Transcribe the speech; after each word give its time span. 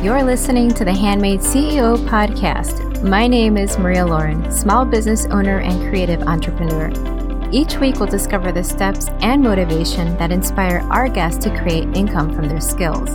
You're 0.00 0.22
listening 0.22 0.70
to 0.74 0.84
the 0.84 0.92
Handmade 0.92 1.40
CEO 1.40 1.98
podcast. 2.06 3.02
My 3.02 3.26
name 3.26 3.56
is 3.56 3.76
Maria 3.78 4.06
Lauren, 4.06 4.48
small 4.48 4.84
business 4.84 5.26
owner 5.26 5.58
and 5.58 5.90
creative 5.90 6.22
entrepreneur. 6.22 6.92
Each 7.50 7.78
week, 7.78 7.96
we'll 7.96 8.06
discover 8.08 8.52
the 8.52 8.62
steps 8.62 9.08
and 9.22 9.42
motivation 9.42 10.16
that 10.18 10.30
inspire 10.30 10.86
our 10.92 11.08
guests 11.08 11.42
to 11.42 11.58
create 11.58 11.96
income 11.96 12.32
from 12.32 12.48
their 12.48 12.60
skills. 12.60 13.10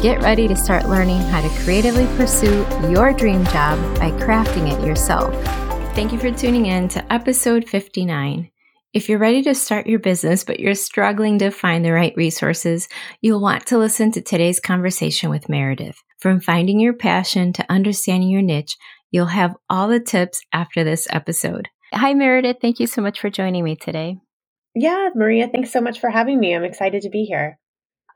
Get 0.00 0.22
ready 0.22 0.48
to 0.48 0.56
start 0.56 0.88
learning 0.88 1.18
how 1.18 1.42
to 1.42 1.62
creatively 1.62 2.06
pursue 2.16 2.66
your 2.88 3.12
dream 3.12 3.44
job 3.48 3.78
by 3.98 4.10
crafting 4.12 4.72
it 4.72 4.82
yourself. 4.82 5.34
Thank 5.94 6.10
you 6.10 6.18
for 6.18 6.30
tuning 6.30 6.64
in 6.64 6.88
to 6.88 7.12
episode 7.12 7.68
59. 7.68 8.50
If 8.94 9.08
you're 9.08 9.18
ready 9.18 9.42
to 9.42 9.56
start 9.56 9.88
your 9.88 9.98
business, 9.98 10.44
but 10.44 10.60
you're 10.60 10.76
struggling 10.76 11.40
to 11.40 11.50
find 11.50 11.84
the 11.84 11.92
right 11.92 12.14
resources, 12.16 12.88
you'll 13.20 13.40
want 13.40 13.66
to 13.66 13.76
listen 13.76 14.10
to 14.12 14.22
today's 14.22 14.60
conversation 14.60 15.28
with 15.30 15.48
Meredith. 15.48 16.02
From 16.24 16.40
finding 16.40 16.80
your 16.80 16.94
passion 16.94 17.52
to 17.52 17.70
understanding 17.70 18.30
your 18.30 18.40
niche, 18.40 18.78
you'll 19.10 19.26
have 19.26 19.54
all 19.68 19.88
the 19.88 20.00
tips 20.00 20.40
after 20.54 20.82
this 20.82 21.06
episode. 21.10 21.68
Hi, 21.92 22.14
Meredith. 22.14 22.56
Thank 22.62 22.80
you 22.80 22.86
so 22.86 23.02
much 23.02 23.20
for 23.20 23.28
joining 23.28 23.62
me 23.62 23.76
today. 23.76 24.16
Yeah, 24.74 25.10
Maria, 25.14 25.48
thanks 25.48 25.70
so 25.70 25.82
much 25.82 26.00
for 26.00 26.08
having 26.08 26.40
me. 26.40 26.54
I'm 26.54 26.64
excited 26.64 27.02
to 27.02 27.10
be 27.10 27.24
here. 27.24 27.58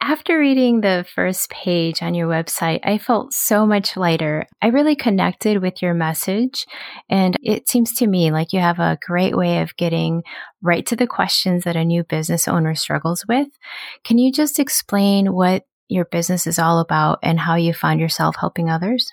After 0.01 0.39
reading 0.39 0.81
the 0.81 1.05
first 1.15 1.51
page 1.51 2.03
on 2.03 2.15
your 2.15 2.29
website, 2.31 2.81
I 2.83 2.97
felt 2.97 3.35
so 3.35 3.67
much 3.67 3.95
lighter. 3.95 4.47
I 4.63 4.69
really 4.69 4.97
connected 4.97 5.61
with 5.61 5.83
your 5.83 5.93
message, 5.93 6.65
and 7.11 7.37
it 7.43 7.69
seems 7.69 7.93
to 7.97 8.07
me 8.07 8.31
like 8.31 8.55
you 8.55 8.61
have 8.61 8.79
a 8.79 8.99
great 9.07 9.37
way 9.37 9.61
of 9.61 9.77
getting 9.77 10.23
right 10.63 10.87
to 10.87 10.97
the 10.97 11.07
questions 11.07 11.65
that 11.65 11.77
a 11.77 11.85
new 11.85 12.05
business 12.05 12.49
owner 12.49 12.75
struggles 12.75 13.27
with. 13.29 13.49
Can 14.03 14.17
you 14.17 14.33
just 14.33 14.59
explain 14.59 15.35
what 15.35 15.65
your 15.89 16.05
business 16.05 16.47
is 16.47 16.59
all 16.59 16.81
about 16.81 17.19
and 17.23 17.41
how 17.41 17.57
you 17.57 17.73
find 17.73 18.01
yourself 18.01 18.37
helping 18.39 18.71
others? 18.71 19.11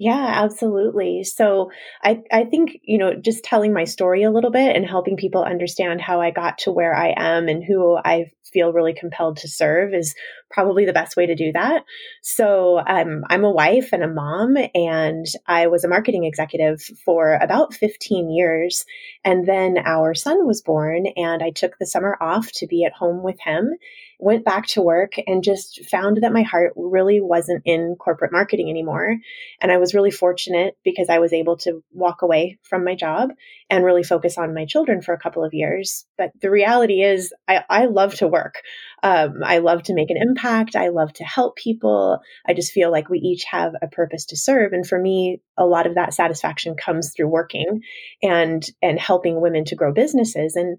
Yeah, 0.00 0.32
absolutely. 0.42 1.24
So 1.24 1.70
I, 2.02 2.22
I 2.32 2.44
think, 2.44 2.78
you 2.82 2.96
know, 2.96 3.12
just 3.14 3.44
telling 3.44 3.74
my 3.74 3.84
story 3.84 4.22
a 4.22 4.30
little 4.30 4.50
bit 4.50 4.74
and 4.74 4.86
helping 4.86 5.18
people 5.18 5.44
understand 5.44 6.00
how 6.00 6.22
I 6.22 6.30
got 6.30 6.56
to 6.60 6.72
where 6.72 6.96
I 6.96 7.12
am 7.14 7.48
and 7.48 7.62
who 7.62 7.98
I 8.02 8.30
feel 8.50 8.72
really 8.72 8.94
compelled 8.94 9.36
to 9.36 9.48
serve 9.48 9.92
is 9.92 10.14
probably 10.50 10.86
the 10.86 10.94
best 10.94 11.18
way 11.18 11.26
to 11.26 11.34
do 11.34 11.52
that. 11.52 11.84
So 12.22 12.78
um, 12.78 13.24
I'm 13.28 13.44
a 13.44 13.50
wife 13.50 13.90
and 13.92 14.02
a 14.02 14.08
mom, 14.08 14.56
and 14.74 15.26
I 15.46 15.66
was 15.66 15.84
a 15.84 15.88
marketing 15.88 16.24
executive 16.24 16.80
for 17.04 17.34
about 17.34 17.74
15 17.74 18.30
years. 18.30 18.86
And 19.22 19.46
then 19.46 19.76
our 19.84 20.14
son 20.14 20.46
was 20.46 20.62
born, 20.62 21.08
and 21.14 21.42
I 21.42 21.50
took 21.50 21.76
the 21.78 21.86
summer 21.86 22.16
off 22.22 22.50
to 22.52 22.66
be 22.66 22.84
at 22.84 22.94
home 22.94 23.22
with 23.22 23.38
him 23.38 23.74
went 24.20 24.44
back 24.44 24.66
to 24.66 24.82
work 24.82 25.14
and 25.26 25.42
just 25.42 25.84
found 25.86 26.18
that 26.18 26.32
my 26.32 26.42
heart 26.42 26.72
really 26.76 27.20
wasn't 27.20 27.62
in 27.64 27.96
corporate 27.98 28.32
marketing 28.32 28.68
anymore. 28.68 29.16
And 29.60 29.72
I 29.72 29.78
was 29.78 29.94
really 29.94 30.10
fortunate 30.10 30.76
because 30.84 31.08
I 31.08 31.18
was 31.18 31.32
able 31.32 31.56
to 31.58 31.82
walk 31.92 32.22
away 32.22 32.58
from 32.62 32.84
my 32.84 32.94
job 32.94 33.30
and 33.70 33.84
really 33.84 34.02
focus 34.02 34.36
on 34.36 34.54
my 34.54 34.66
children 34.66 35.00
for 35.00 35.14
a 35.14 35.18
couple 35.18 35.44
of 35.44 35.54
years. 35.54 36.04
But 36.18 36.32
the 36.40 36.50
reality 36.50 37.02
is, 37.02 37.32
I, 37.48 37.64
I 37.70 37.86
love 37.86 38.14
to 38.16 38.28
work. 38.28 38.62
Um, 39.02 39.42
I 39.44 39.58
love 39.58 39.84
to 39.84 39.94
make 39.94 40.10
an 40.10 40.18
impact. 40.20 40.76
I 40.76 40.88
love 40.88 41.12
to 41.14 41.24
help 41.24 41.56
people. 41.56 42.20
I 42.46 42.52
just 42.52 42.72
feel 42.72 42.90
like 42.90 43.08
we 43.08 43.18
each 43.18 43.44
have 43.44 43.74
a 43.80 43.88
purpose 43.88 44.26
to 44.26 44.36
serve. 44.36 44.72
And 44.72 44.86
for 44.86 45.00
me, 45.00 45.40
a 45.56 45.64
lot 45.64 45.86
of 45.86 45.94
that 45.94 46.12
satisfaction 46.12 46.74
comes 46.74 47.12
through 47.12 47.28
working 47.28 47.82
and 48.22 48.66
and 48.82 48.98
helping 48.98 49.40
women 49.40 49.64
to 49.66 49.76
grow 49.76 49.92
businesses. 49.92 50.56
And 50.56 50.78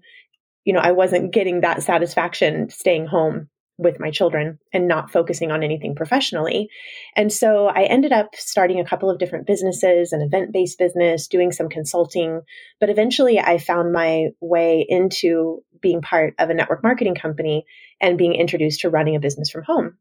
you 0.64 0.72
know, 0.72 0.80
I 0.80 0.92
wasn't 0.92 1.32
getting 1.32 1.60
that 1.60 1.82
satisfaction 1.82 2.70
staying 2.70 3.06
home 3.06 3.48
with 3.78 3.98
my 3.98 4.10
children 4.10 4.58
and 4.72 4.86
not 4.86 5.10
focusing 5.10 5.50
on 5.50 5.62
anything 5.62 5.94
professionally. 5.94 6.68
And 7.16 7.32
so 7.32 7.66
I 7.66 7.84
ended 7.84 8.12
up 8.12 8.34
starting 8.36 8.78
a 8.80 8.84
couple 8.84 9.10
of 9.10 9.18
different 9.18 9.46
businesses, 9.46 10.12
an 10.12 10.20
event 10.20 10.52
based 10.52 10.78
business, 10.78 11.26
doing 11.26 11.52
some 11.52 11.68
consulting. 11.68 12.42
But 12.80 12.90
eventually 12.90 13.40
I 13.40 13.58
found 13.58 13.92
my 13.92 14.28
way 14.40 14.86
into 14.88 15.62
being 15.80 16.02
part 16.02 16.34
of 16.38 16.50
a 16.50 16.54
network 16.54 16.82
marketing 16.82 17.14
company 17.14 17.64
and 18.00 18.18
being 18.18 18.34
introduced 18.34 18.80
to 18.80 18.90
running 18.90 19.16
a 19.16 19.20
business 19.20 19.50
from 19.50 19.64
home. 19.64 19.96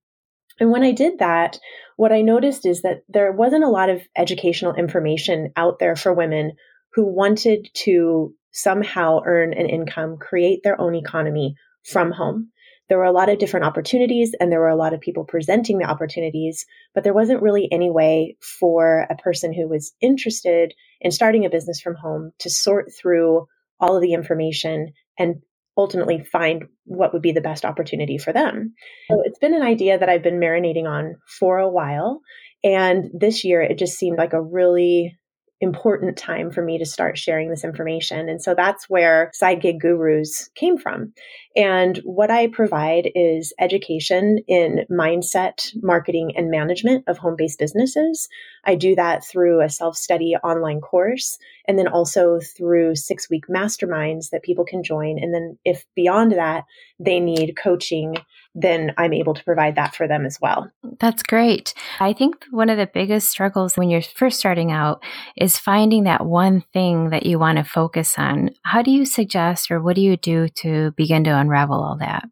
And 0.59 0.69
when 0.69 0.83
I 0.83 0.91
did 0.91 1.19
that, 1.19 1.59
what 1.95 2.11
I 2.11 2.21
noticed 2.21 2.65
is 2.65 2.83
that 2.83 3.03
there 3.09 3.31
wasn't 3.31 3.63
a 3.63 3.69
lot 3.69 3.89
of 3.89 4.01
educational 4.15 4.75
information 4.75 5.53
out 5.55 5.79
there 5.79 5.95
for 5.95 6.13
women 6.13 6.53
who 6.93 7.05
wanted 7.05 7.69
to 7.73 8.35
somehow 8.51 9.19
earn 9.25 9.53
an 9.53 9.67
income, 9.67 10.17
create 10.17 10.61
their 10.63 10.79
own 10.79 10.95
economy 10.95 11.55
from 11.83 12.11
home. 12.11 12.51
There 12.89 12.97
were 12.97 13.05
a 13.05 13.13
lot 13.13 13.29
of 13.29 13.39
different 13.39 13.65
opportunities 13.65 14.35
and 14.39 14.51
there 14.51 14.59
were 14.59 14.67
a 14.67 14.75
lot 14.75 14.93
of 14.93 14.99
people 14.99 15.23
presenting 15.23 15.77
the 15.77 15.85
opportunities, 15.85 16.65
but 16.93 17.05
there 17.05 17.13
wasn't 17.13 17.41
really 17.41 17.69
any 17.71 17.89
way 17.89 18.35
for 18.59 19.07
a 19.09 19.15
person 19.15 19.53
who 19.53 19.69
was 19.69 19.93
interested 20.01 20.73
in 20.99 21.11
starting 21.11 21.45
a 21.45 21.49
business 21.49 21.79
from 21.79 21.95
home 21.95 22.31
to 22.39 22.49
sort 22.49 22.91
through 22.93 23.47
all 23.79 23.95
of 23.95 24.01
the 24.01 24.13
information 24.13 24.91
and 25.17 25.35
ultimately 25.77 26.21
find 26.21 26.65
what 26.85 27.13
would 27.13 27.21
be 27.21 27.31
the 27.31 27.41
best 27.41 27.63
opportunity 27.63 28.17
for 28.17 28.33
them. 28.33 28.73
So 29.07 29.15
mm-hmm. 29.15 29.21
it's 29.25 29.39
been 29.39 29.53
an 29.53 29.61
idea 29.61 29.97
that 29.97 30.09
I've 30.09 30.23
been 30.23 30.39
marinating 30.39 30.85
on 30.85 31.15
for 31.39 31.59
a 31.59 31.69
while. 31.69 32.19
And 32.63 33.09
this 33.13 33.43
year, 33.43 33.61
it 33.61 33.79
just 33.79 33.97
seemed 33.97 34.17
like 34.17 34.33
a 34.33 34.41
really 34.41 35.17
important 35.61 36.17
time 36.17 36.51
for 36.51 36.63
me 36.63 36.77
to 36.79 36.85
start 36.85 37.17
sharing 37.17 37.49
this 37.49 37.63
information. 37.63 38.27
And 38.27 38.41
so 38.41 38.55
that's 38.55 38.89
where 38.89 39.29
Side 39.33 39.61
Gig 39.61 39.79
Gurus 39.79 40.49
came 40.55 40.77
from. 40.77 41.13
And 41.55 41.97
what 42.03 42.31
I 42.31 42.47
provide 42.47 43.11
is 43.13 43.53
education 43.59 44.39
in 44.47 44.85
mindset, 44.89 45.71
marketing, 45.81 46.33
and 46.35 46.49
management 46.49 47.03
of 47.07 47.17
home 47.17 47.35
based 47.37 47.59
businesses. 47.59 48.27
I 48.65 48.75
do 48.75 48.95
that 48.95 49.23
through 49.23 49.61
a 49.61 49.69
self 49.69 49.95
study 49.95 50.35
online 50.43 50.81
course 50.81 51.37
and 51.71 51.79
then 51.79 51.87
also 51.87 52.37
through 52.57 52.97
six 52.97 53.29
week 53.29 53.45
masterminds 53.47 54.31
that 54.31 54.43
people 54.43 54.65
can 54.65 54.83
join. 54.83 55.17
And 55.17 55.33
then 55.33 55.57
if 55.63 55.85
beyond 55.95 56.33
that, 56.33 56.65
they 56.99 57.21
need 57.21 57.55
coaching 57.55 58.17
then 58.53 58.91
I'm 58.97 59.13
able 59.13 59.33
to 59.33 59.43
provide 59.43 59.75
that 59.75 59.95
for 59.95 60.07
them 60.07 60.25
as 60.25 60.37
well. 60.41 60.69
That's 60.99 61.23
great. 61.23 61.73
I 61.99 62.13
think 62.13 62.45
one 62.51 62.69
of 62.69 62.77
the 62.77 62.89
biggest 62.93 63.29
struggles 63.29 63.77
when 63.77 63.89
you're 63.89 64.01
first 64.01 64.39
starting 64.39 64.71
out 64.71 65.01
is 65.37 65.57
finding 65.57 66.03
that 66.03 66.25
one 66.25 66.61
thing 66.73 67.11
that 67.11 67.25
you 67.25 67.39
want 67.39 67.59
to 67.59 67.63
focus 67.63 68.15
on. 68.17 68.49
How 68.63 68.81
do 68.81 68.91
you 68.91 69.05
suggest 69.05 69.71
or 69.71 69.81
what 69.81 69.95
do 69.95 70.01
you 70.01 70.17
do 70.17 70.49
to 70.49 70.91
begin 70.97 71.23
to 71.23 71.37
unravel 71.37 71.81
all 71.81 71.97
that? 71.99 72.25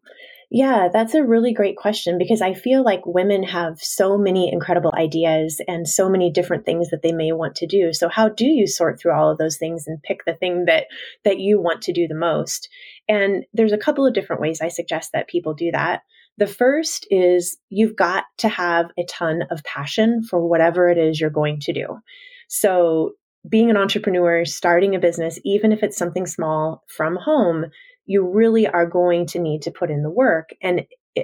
Yeah, 0.52 0.88
that's 0.92 1.14
a 1.14 1.22
really 1.22 1.52
great 1.52 1.76
question 1.76 2.18
because 2.18 2.42
I 2.42 2.54
feel 2.54 2.82
like 2.82 3.06
women 3.06 3.44
have 3.44 3.80
so 3.80 4.18
many 4.18 4.52
incredible 4.52 4.92
ideas 4.98 5.60
and 5.68 5.88
so 5.88 6.10
many 6.10 6.28
different 6.28 6.66
things 6.66 6.90
that 6.90 7.02
they 7.02 7.12
may 7.12 7.30
want 7.30 7.54
to 7.56 7.68
do. 7.68 7.92
So 7.92 8.08
how 8.08 8.28
do 8.28 8.46
you 8.46 8.66
sort 8.66 8.98
through 8.98 9.12
all 9.12 9.30
of 9.30 9.38
those 9.38 9.58
things 9.58 9.86
and 9.86 10.02
pick 10.02 10.24
the 10.24 10.34
thing 10.34 10.64
that 10.64 10.86
that 11.24 11.38
you 11.38 11.60
want 11.60 11.82
to 11.82 11.92
do 11.92 12.08
the 12.08 12.16
most? 12.16 12.68
And 13.08 13.44
there's 13.54 13.72
a 13.72 13.78
couple 13.78 14.04
of 14.04 14.12
different 14.12 14.42
ways 14.42 14.60
I 14.60 14.68
suggest 14.68 15.12
that 15.12 15.28
people 15.28 15.54
do 15.54 15.70
that. 15.70 16.02
The 16.36 16.48
first 16.48 17.06
is 17.10 17.56
you've 17.68 17.94
got 17.94 18.24
to 18.38 18.48
have 18.48 18.86
a 18.98 19.04
ton 19.04 19.42
of 19.52 19.62
passion 19.62 20.24
for 20.28 20.44
whatever 20.44 20.88
it 20.88 20.98
is 20.98 21.20
you're 21.20 21.30
going 21.30 21.60
to 21.60 21.72
do. 21.72 21.98
So 22.48 23.12
being 23.48 23.70
an 23.70 23.76
entrepreneur, 23.76 24.44
starting 24.44 24.94
a 24.94 24.98
business, 24.98 25.38
even 25.44 25.72
if 25.72 25.82
it's 25.82 25.96
something 25.96 26.26
small 26.26 26.84
from 26.88 27.16
home, 27.16 27.66
you 28.06 28.28
really 28.28 28.66
are 28.66 28.86
going 28.86 29.26
to 29.26 29.38
need 29.38 29.62
to 29.62 29.70
put 29.70 29.90
in 29.90 30.02
the 30.02 30.10
work. 30.10 30.50
And 30.62 30.82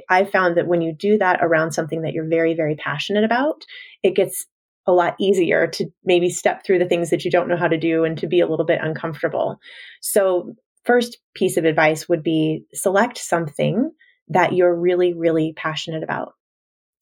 I 0.09 0.25
found 0.25 0.57
that 0.57 0.67
when 0.67 0.81
you 0.81 0.93
do 0.93 1.19
that 1.19 1.41
around 1.43 1.73
something 1.73 2.03
that 2.03 2.13
you're 2.13 2.29
very, 2.29 2.55
very 2.55 2.77
passionate 2.77 3.25
about, 3.25 3.63
it 4.03 4.15
gets 4.15 4.47
a 4.87 4.93
lot 4.93 5.17
easier 5.21 5.67
to 5.67 5.87
maybe 6.05 6.31
step 6.31 6.65
through 6.65 6.79
the 6.79 6.89
things 6.89 7.11
that 7.11 7.25
you 7.25 7.31
don't 7.31 7.49
know 7.49 7.57
how 7.57 7.69
to 7.69 7.77
do 7.77 8.05
and 8.05 8.17
to 8.19 8.27
be 8.27 8.41
a 8.41 8.47
little 8.47 8.65
bit 8.65 8.81
uncomfortable. 8.83 9.59
So, 10.01 10.55
first 10.85 11.19
piece 11.35 11.57
of 11.57 11.65
advice 11.65 12.09
would 12.09 12.23
be 12.23 12.63
select 12.73 13.19
something 13.19 13.91
that 14.29 14.53
you're 14.53 14.75
really, 14.75 15.13
really 15.13 15.53
passionate 15.57 16.05
about. 16.05 16.35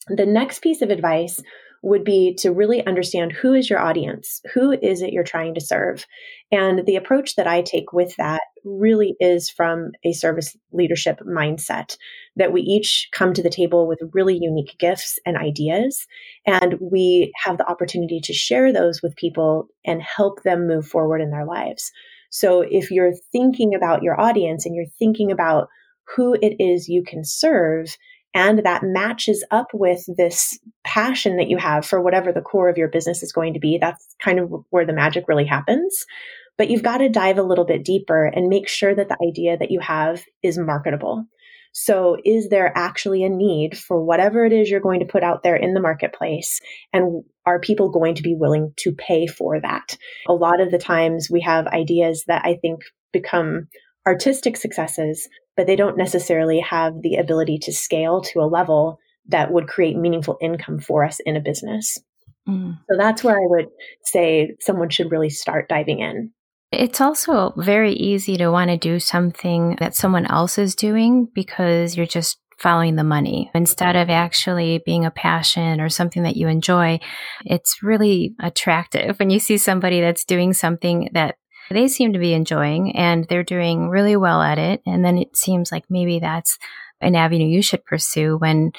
The 0.08 0.26
next 0.26 0.60
piece 0.60 0.80
of 0.80 0.90
advice 0.90 1.40
would 1.84 2.02
be 2.02 2.34
to 2.34 2.50
really 2.50 2.84
understand 2.86 3.30
who 3.30 3.52
is 3.52 3.68
your 3.68 3.78
audience? 3.78 4.40
Who 4.54 4.72
is 4.72 5.02
it 5.02 5.12
you're 5.12 5.22
trying 5.22 5.54
to 5.54 5.60
serve? 5.60 6.06
And 6.50 6.86
the 6.86 6.96
approach 6.96 7.36
that 7.36 7.46
I 7.46 7.60
take 7.60 7.92
with 7.92 8.16
that 8.16 8.40
really 8.64 9.16
is 9.20 9.50
from 9.50 9.90
a 10.02 10.14
service 10.14 10.56
leadership 10.72 11.20
mindset 11.20 11.98
that 12.36 12.54
we 12.54 12.62
each 12.62 13.08
come 13.12 13.34
to 13.34 13.42
the 13.42 13.50
table 13.50 13.86
with 13.86 13.98
really 14.14 14.38
unique 14.40 14.76
gifts 14.78 15.18
and 15.26 15.36
ideas. 15.36 16.06
And 16.46 16.76
we 16.80 17.30
have 17.44 17.58
the 17.58 17.68
opportunity 17.68 18.18
to 18.24 18.32
share 18.32 18.72
those 18.72 19.02
with 19.02 19.14
people 19.16 19.68
and 19.84 20.00
help 20.00 20.42
them 20.42 20.66
move 20.66 20.86
forward 20.86 21.20
in 21.20 21.30
their 21.30 21.44
lives. 21.44 21.92
So 22.30 22.62
if 22.62 22.90
you're 22.90 23.12
thinking 23.30 23.74
about 23.74 24.02
your 24.02 24.18
audience 24.18 24.64
and 24.64 24.74
you're 24.74 24.86
thinking 24.98 25.30
about 25.30 25.68
who 26.16 26.34
it 26.40 26.56
is 26.58 26.88
you 26.88 27.04
can 27.06 27.24
serve, 27.24 27.94
and 28.34 28.64
that 28.64 28.82
matches 28.82 29.44
up 29.50 29.68
with 29.72 30.04
this 30.16 30.58
passion 30.84 31.36
that 31.36 31.48
you 31.48 31.56
have 31.56 31.86
for 31.86 32.02
whatever 32.02 32.32
the 32.32 32.40
core 32.40 32.68
of 32.68 32.76
your 32.76 32.88
business 32.88 33.22
is 33.22 33.32
going 33.32 33.54
to 33.54 33.60
be. 33.60 33.78
That's 33.80 34.14
kind 34.22 34.40
of 34.40 34.52
where 34.70 34.84
the 34.84 34.92
magic 34.92 35.24
really 35.28 35.46
happens. 35.46 36.04
But 36.58 36.68
you've 36.68 36.82
got 36.82 36.98
to 36.98 37.08
dive 37.08 37.38
a 37.38 37.42
little 37.42 37.64
bit 37.64 37.84
deeper 37.84 38.26
and 38.26 38.48
make 38.48 38.68
sure 38.68 38.94
that 38.94 39.08
the 39.08 39.18
idea 39.26 39.56
that 39.56 39.70
you 39.70 39.80
have 39.80 40.24
is 40.42 40.58
marketable. 40.58 41.24
So, 41.76 42.16
is 42.24 42.48
there 42.50 42.72
actually 42.76 43.24
a 43.24 43.28
need 43.28 43.76
for 43.76 44.00
whatever 44.00 44.44
it 44.44 44.52
is 44.52 44.70
you're 44.70 44.78
going 44.78 45.00
to 45.00 45.06
put 45.06 45.24
out 45.24 45.42
there 45.42 45.56
in 45.56 45.74
the 45.74 45.80
marketplace? 45.80 46.60
And 46.92 47.24
are 47.44 47.58
people 47.58 47.90
going 47.90 48.14
to 48.14 48.22
be 48.22 48.36
willing 48.38 48.72
to 48.78 48.92
pay 48.92 49.26
for 49.26 49.60
that? 49.60 49.96
A 50.28 50.32
lot 50.32 50.60
of 50.60 50.70
the 50.70 50.78
times 50.78 51.28
we 51.28 51.40
have 51.40 51.66
ideas 51.66 52.24
that 52.28 52.42
I 52.44 52.58
think 52.62 52.82
become 53.12 53.66
artistic 54.06 54.56
successes, 54.56 55.28
but 55.56 55.66
they 55.66 55.76
don't 55.76 55.96
necessarily 55.96 56.60
have 56.60 57.02
the 57.02 57.16
ability 57.16 57.58
to 57.58 57.72
scale 57.72 58.20
to 58.22 58.40
a 58.40 58.46
level 58.46 58.98
that 59.28 59.52
would 59.52 59.68
create 59.68 59.96
meaningful 59.96 60.38
income 60.40 60.78
for 60.78 61.04
us 61.04 61.20
in 61.20 61.36
a 61.36 61.40
business. 61.40 61.98
Mm. 62.48 62.78
So 62.90 62.96
that's 62.98 63.24
where 63.24 63.36
I 63.36 63.46
would 63.46 63.68
say 64.02 64.56
someone 64.60 64.90
should 64.90 65.10
really 65.10 65.30
start 65.30 65.68
diving 65.68 66.00
in. 66.00 66.32
It's 66.72 67.00
also 67.00 67.52
very 67.56 67.92
easy 67.92 68.36
to 68.36 68.50
want 68.50 68.70
to 68.70 68.76
do 68.76 68.98
something 68.98 69.76
that 69.78 69.94
someone 69.94 70.26
else 70.26 70.58
is 70.58 70.74
doing 70.74 71.28
because 71.32 71.96
you're 71.96 72.06
just 72.06 72.38
following 72.58 72.96
the 72.96 73.04
money 73.04 73.50
instead 73.54 73.96
of 73.96 74.10
actually 74.10 74.80
being 74.84 75.04
a 75.04 75.10
passion 75.10 75.80
or 75.80 75.88
something 75.88 76.22
that 76.22 76.36
you 76.36 76.48
enjoy. 76.48 76.98
It's 77.44 77.82
really 77.82 78.34
attractive 78.40 79.18
when 79.18 79.30
you 79.30 79.38
see 79.38 79.58
somebody 79.58 80.00
that's 80.00 80.24
doing 80.24 80.52
something 80.52 81.10
that 81.14 81.36
they 81.70 81.88
seem 81.88 82.12
to 82.12 82.18
be 82.18 82.34
enjoying 82.34 82.96
and 82.96 83.24
they're 83.24 83.42
doing 83.42 83.88
really 83.88 84.16
well 84.16 84.42
at 84.42 84.58
it. 84.58 84.82
And 84.86 85.04
then 85.04 85.18
it 85.18 85.36
seems 85.36 85.72
like 85.72 85.84
maybe 85.88 86.18
that's 86.18 86.58
an 87.00 87.16
avenue 87.16 87.46
you 87.46 87.62
should 87.62 87.84
pursue 87.84 88.36
when 88.36 88.72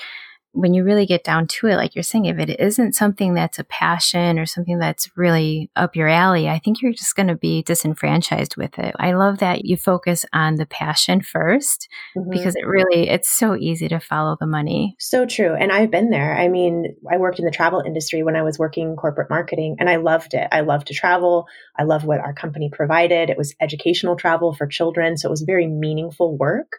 when 0.55 0.73
you 0.73 0.85
really 0.85 1.05
get 1.05 1.25
down 1.25 1.47
to 1.47 1.67
it, 1.67 1.75
like 1.75 1.95
you're 1.95 2.03
saying, 2.03 2.25
if 2.25 2.39
it 2.39 2.59
isn't 2.61 2.95
something 2.95 3.33
that's 3.33 3.59
a 3.59 3.63
passion 3.65 4.39
or 4.39 4.45
something 4.45 4.79
that's 4.79 5.09
really 5.17 5.69
up 5.75 5.97
your 5.97 6.07
alley, 6.07 6.47
I 6.47 6.59
think 6.59 6.81
you're 6.81 6.93
just 6.93 7.15
going 7.15 7.27
to 7.27 7.35
be 7.35 7.61
disenfranchised 7.63 8.55
with 8.55 8.79
it. 8.79 8.95
I 8.97 9.11
love 9.11 9.39
that 9.39 9.65
you 9.65 9.75
focus 9.75 10.25
on 10.31 10.55
the 10.55 10.65
passion 10.65 11.19
1st 11.19 11.87
mm-hmm. 12.17 12.29
because 12.29 12.55
it 12.55 12.65
really, 12.65 13.09
it's 13.09 13.29
so 13.29 13.55
easy 13.55 13.89
to 13.89 13.99
follow 13.99 14.37
the 14.39 14.47
money. 14.47 14.95
So 14.97 15.25
true. 15.25 15.53
And 15.53 15.73
I've 15.73 15.91
been 15.91 16.09
there. 16.09 16.37
I 16.37 16.47
mean, 16.47 16.95
I 17.11 17.17
worked 17.17 17.39
in 17.39 17.45
the 17.45 17.51
travel 17.51 17.83
industry 17.85 18.23
when 18.23 18.37
I 18.37 18.43
was 18.43 18.57
working 18.57 18.95
corporate 18.95 19.29
marketing 19.29 19.75
and 19.79 19.89
I 19.89 19.97
loved 19.97 20.33
it. 20.33 20.47
I 20.53 20.61
loved 20.61 20.87
to 20.87 20.93
travel. 20.93 21.47
I 21.77 21.83
loved 21.83 22.05
what 22.05 22.21
our 22.21 22.33
company 22.33 22.69
provided. 22.71 23.29
It 23.29 23.37
was 23.37 23.53
educational 23.59 24.15
travel 24.15 24.53
for 24.53 24.67
children. 24.67 25.17
So 25.17 25.27
it 25.27 25.31
was 25.31 25.41
very 25.41 25.67
meaningful 25.67 26.37
work. 26.37 26.77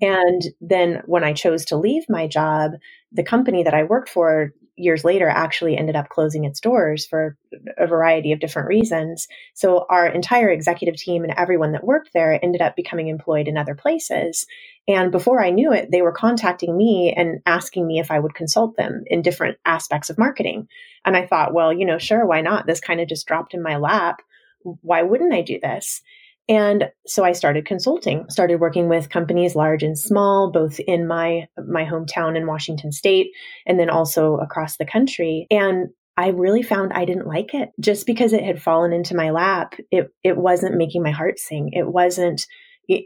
And 0.00 0.42
then 0.60 1.02
when 1.04 1.24
I 1.24 1.34
chose 1.34 1.66
to 1.66 1.76
leave 1.76 2.04
my 2.08 2.26
job, 2.26 2.72
the 3.12 3.24
company 3.24 3.62
that 3.64 3.74
I 3.74 3.84
worked 3.84 4.08
for 4.08 4.52
years 4.76 5.04
later 5.04 5.28
actually 5.28 5.76
ended 5.76 5.94
up 5.94 6.08
closing 6.08 6.44
its 6.44 6.60
doors 6.60 7.06
for 7.06 7.36
a 7.76 7.86
variety 7.86 8.32
of 8.32 8.40
different 8.40 8.68
reasons. 8.68 9.28
So 9.54 9.84
our 9.90 10.06
entire 10.06 10.48
executive 10.48 10.96
team 10.96 11.22
and 11.22 11.34
everyone 11.36 11.72
that 11.72 11.84
worked 11.84 12.10
there 12.14 12.38
ended 12.42 12.62
up 12.62 12.76
becoming 12.76 13.08
employed 13.08 13.46
in 13.46 13.58
other 13.58 13.74
places. 13.74 14.46
And 14.88 15.12
before 15.12 15.44
I 15.44 15.50
knew 15.50 15.72
it, 15.72 15.90
they 15.90 16.02
were 16.02 16.12
contacting 16.12 16.76
me 16.76 17.12
and 17.16 17.40
asking 17.46 17.86
me 17.86 17.98
if 17.98 18.10
I 18.10 18.18
would 18.18 18.34
consult 18.34 18.76
them 18.76 19.04
in 19.06 19.22
different 19.22 19.58
aspects 19.64 20.10
of 20.10 20.18
marketing. 20.18 20.68
And 21.04 21.16
I 21.16 21.26
thought, 21.26 21.54
well, 21.54 21.72
you 21.72 21.84
know, 21.84 21.98
sure, 21.98 22.26
why 22.26 22.40
not? 22.40 22.66
This 22.66 22.80
kind 22.80 23.00
of 23.00 23.08
just 23.08 23.26
dropped 23.26 23.54
in 23.54 23.62
my 23.62 23.76
lap. 23.76 24.22
Why 24.62 25.02
wouldn't 25.02 25.34
I 25.34 25.42
do 25.42 25.58
this? 25.60 26.02
And 26.50 26.90
so 27.06 27.24
I 27.24 27.30
started 27.30 27.64
consulting, 27.64 28.28
started 28.28 28.60
working 28.60 28.88
with 28.88 29.08
companies 29.08 29.54
large 29.54 29.84
and 29.84 29.96
small, 29.96 30.50
both 30.50 30.80
in 30.80 31.06
my 31.06 31.46
my 31.64 31.84
hometown 31.84 32.36
in 32.36 32.48
Washington 32.48 32.90
state 32.90 33.30
and 33.66 33.78
then 33.78 33.88
also 33.88 34.34
across 34.38 34.76
the 34.76 34.84
country. 34.84 35.46
And 35.48 35.90
I 36.16 36.30
really 36.30 36.62
found 36.62 36.92
I 36.92 37.04
didn't 37.04 37.28
like 37.28 37.54
it. 37.54 37.70
Just 37.78 38.04
because 38.04 38.32
it 38.32 38.42
had 38.42 38.60
fallen 38.60 38.92
into 38.92 39.14
my 39.14 39.30
lap, 39.30 39.76
it 39.92 40.08
it 40.24 40.36
wasn't 40.36 40.76
making 40.76 41.04
my 41.04 41.12
heart 41.12 41.38
sing. 41.38 41.70
It 41.72 41.86
wasn't 41.86 42.44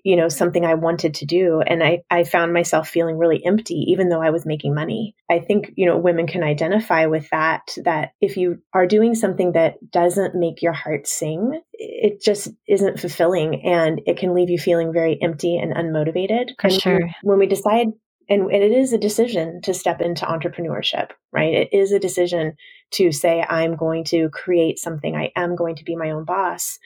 you 0.05 0.17
know 0.17 0.29
something 0.29 0.65
i 0.65 0.75
wanted 0.75 1.15
to 1.15 1.27
do 1.27 1.61
and 1.61 1.83
i 1.83 2.01
i 2.11 2.25
found 2.25 2.53
myself 2.53 2.89
feeling 2.89 3.19
really 3.19 3.45
empty 3.45 3.85
even 3.89 4.09
though 4.09 4.23
i 4.23 4.31
was 4.31 4.47
making 4.47 4.75
money 4.75 5.15
i 5.31 5.39
think 5.39 5.73
you 5.77 5.87
know 5.87 5.97
women 5.97 6.27
can 6.27 6.43
identify 6.43 7.07
with 7.07 7.29
that 7.31 7.77
that 7.85 8.13
if 8.21 8.37
you 8.37 8.59
are 8.73 8.87
doing 8.87 9.15
something 9.15 9.53
that 9.53 9.75
doesn't 9.91 10.35
make 10.35 10.63
your 10.63 10.73
heart 10.73 11.07
sing 11.07 11.61
it 11.73 12.23
just 12.23 12.49
isn't 12.69 13.01
fulfilling 13.01 13.65
and 13.65 14.01
it 14.07 14.17
can 14.17 14.35
leave 14.35 14.51
you 14.51 14.59
feeling 14.59 14.93
very 14.93 15.19
empty 15.21 15.57
and 15.57 15.75
unmotivated 15.75 16.51
for 16.61 16.69
and 16.69 16.81
sure 16.81 17.11
when 17.23 17.39
we 17.39 17.47
decide 17.47 17.89
and 18.29 18.51
it 18.51 18.73
is 18.73 18.93
a 18.93 18.99
decision 18.99 19.61
to 19.63 19.75
step 19.75 20.01
into 20.01 20.25
entrepreneurship, 20.25 21.11
right? 21.33 21.53
It 21.53 21.69
is 21.73 21.93
a 21.93 21.99
decision 21.99 22.55
to 22.93 23.13
say, 23.13 23.45
I'm 23.47 23.77
going 23.77 24.05
to 24.05 24.31
create 24.31 24.79
something. 24.79 25.15
I 25.15 25.31
am 25.37 25.57
going 25.57 25.77
to 25.77 25.85
be 25.85 25.97
my 25.97 26.11
own 26.11 26.25
boss. 26.25 26.79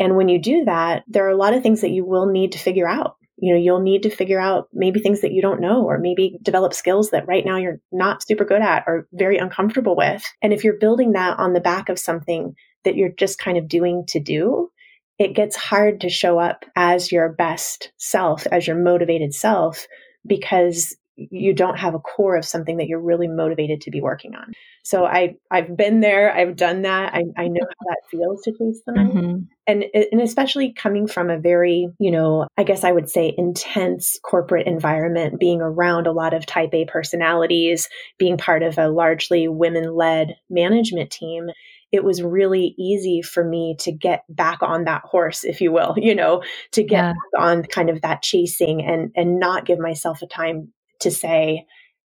And 0.00 0.16
when 0.16 0.28
you 0.28 0.40
do 0.40 0.64
that, 0.64 1.04
there 1.06 1.26
are 1.26 1.30
a 1.30 1.36
lot 1.36 1.54
of 1.54 1.62
things 1.62 1.82
that 1.82 1.90
you 1.90 2.04
will 2.04 2.26
need 2.26 2.52
to 2.52 2.58
figure 2.58 2.88
out. 2.88 3.16
You 3.36 3.54
know, 3.54 3.60
you'll 3.60 3.80
need 3.80 4.02
to 4.02 4.10
figure 4.10 4.40
out 4.40 4.68
maybe 4.72 5.00
things 5.00 5.20
that 5.20 5.32
you 5.32 5.40
don't 5.40 5.60
know, 5.60 5.84
or 5.84 5.98
maybe 5.98 6.38
develop 6.42 6.74
skills 6.74 7.10
that 7.10 7.28
right 7.28 7.44
now 7.44 7.56
you're 7.56 7.80
not 7.92 8.26
super 8.26 8.44
good 8.44 8.60
at 8.60 8.84
or 8.86 9.06
very 9.12 9.38
uncomfortable 9.38 9.96
with. 9.96 10.24
And 10.42 10.52
if 10.52 10.64
you're 10.64 10.78
building 10.78 11.12
that 11.12 11.38
on 11.38 11.52
the 11.52 11.60
back 11.60 11.88
of 11.88 11.98
something 11.98 12.54
that 12.84 12.96
you're 12.96 13.12
just 13.12 13.38
kind 13.38 13.56
of 13.56 13.68
doing 13.68 14.04
to 14.08 14.20
do, 14.20 14.70
it 15.18 15.34
gets 15.34 15.54
hard 15.54 16.00
to 16.00 16.08
show 16.08 16.38
up 16.38 16.64
as 16.74 17.12
your 17.12 17.30
best 17.30 17.92
self, 17.98 18.46
as 18.46 18.66
your 18.66 18.76
motivated 18.76 19.34
self, 19.34 19.86
because 20.26 20.96
you 21.30 21.52
don't 21.52 21.78
have 21.78 21.94
a 21.94 21.98
core 21.98 22.36
of 22.36 22.44
something 22.44 22.78
that 22.78 22.88
you're 22.88 23.00
really 23.00 23.28
motivated 23.28 23.80
to 23.82 23.90
be 23.90 24.00
working 24.00 24.34
on. 24.34 24.52
So 24.82 25.04
I 25.04 25.36
I've 25.50 25.76
been 25.76 26.00
there, 26.00 26.34
I've 26.34 26.56
done 26.56 26.82
that. 26.82 27.14
I, 27.14 27.24
I 27.36 27.48
know 27.48 27.66
how 27.66 27.86
that 27.88 27.98
feels 28.10 28.42
to 28.42 28.52
chase 28.52 28.80
the 28.86 28.92
money. 28.94 29.12
Mm-hmm. 29.12 29.36
And 29.66 29.84
and 29.94 30.20
especially 30.20 30.72
coming 30.72 31.06
from 31.06 31.30
a 31.30 31.38
very, 31.38 31.88
you 31.98 32.10
know, 32.10 32.46
I 32.56 32.64
guess 32.64 32.84
I 32.84 32.92
would 32.92 33.10
say 33.10 33.34
intense 33.36 34.18
corporate 34.22 34.66
environment, 34.66 35.38
being 35.38 35.60
around 35.60 36.06
a 36.06 36.12
lot 36.12 36.34
of 36.34 36.46
type 36.46 36.70
A 36.72 36.86
personalities, 36.86 37.88
being 38.18 38.36
part 38.36 38.62
of 38.62 38.78
a 38.78 38.88
largely 38.88 39.48
women-led 39.48 40.36
management 40.48 41.10
team, 41.10 41.50
it 41.92 42.04
was 42.04 42.22
really 42.22 42.74
easy 42.78 43.22
for 43.22 43.44
me 43.44 43.76
to 43.80 43.92
get 43.92 44.24
back 44.28 44.62
on 44.62 44.84
that 44.84 45.02
horse, 45.02 45.44
if 45.44 45.60
you 45.60 45.72
will, 45.72 45.94
you 45.96 46.14
know, 46.14 46.42
to 46.72 46.82
get 46.82 47.14
yeah. 47.14 47.40
on 47.40 47.64
kind 47.64 47.90
of 47.90 48.00
that 48.02 48.22
chasing 48.22 48.82
and 48.82 49.12
and 49.14 49.38
not 49.38 49.66
give 49.66 49.78
myself 49.78 50.22
a 50.22 50.26
time 50.26 50.72
to 51.00 51.10
say, 51.10 51.66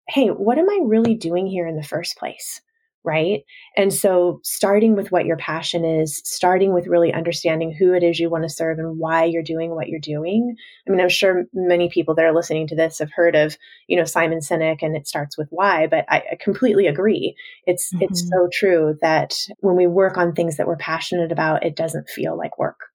hey, 0.07 0.27
what 0.27 0.57
am 0.57 0.69
I 0.69 0.79
really 0.83 1.15
doing 1.15 1.47
here 1.47 1.67
in 1.67 1.75
the 1.75 1.83
first 1.83 2.17
place? 2.17 2.61
Right. 3.03 3.41
And 3.75 3.91
so, 3.91 4.41
starting 4.43 4.95
with 4.95 5.11
what 5.11 5.25
your 5.25 5.37
passion 5.37 5.83
is, 5.83 6.21
starting 6.23 6.71
with 6.71 6.85
really 6.85 7.11
understanding 7.11 7.73
who 7.73 7.93
it 7.93 8.03
is 8.03 8.19
you 8.19 8.29
want 8.29 8.43
to 8.43 8.49
serve 8.49 8.77
and 8.77 8.99
why 8.99 9.23
you're 9.23 9.41
doing 9.41 9.73
what 9.73 9.87
you're 9.87 9.99
doing. 9.99 10.55
I 10.87 10.91
mean, 10.91 11.01
I'm 11.01 11.09
sure 11.09 11.45
many 11.51 11.89
people 11.89 12.13
that 12.13 12.25
are 12.25 12.35
listening 12.35 12.67
to 12.67 12.75
this 12.75 12.99
have 12.99 13.11
heard 13.11 13.35
of, 13.35 13.57
you 13.87 13.97
know, 13.97 14.03
Simon 14.03 14.37
Sinek 14.37 14.83
and 14.83 14.95
it 14.95 15.07
starts 15.07 15.35
with 15.35 15.47
why, 15.49 15.87
but 15.87 16.05
I, 16.09 16.17
I 16.33 16.37
completely 16.39 16.85
agree. 16.85 17.33
It's, 17.65 17.91
mm-hmm. 17.91 18.03
it's 18.03 18.29
so 18.29 18.47
true 18.53 18.95
that 19.01 19.33
when 19.61 19.75
we 19.75 19.87
work 19.87 20.17
on 20.17 20.33
things 20.33 20.57
that 20.57 20.67
we're 20.67 20.77
passionate 20.77 21.31
about, 21.31 21.65
it 21.65 21.75
doesn't 21.75 22.07
feel 22.07 22.37
like 22.37 22.59
work. 22.59 22.90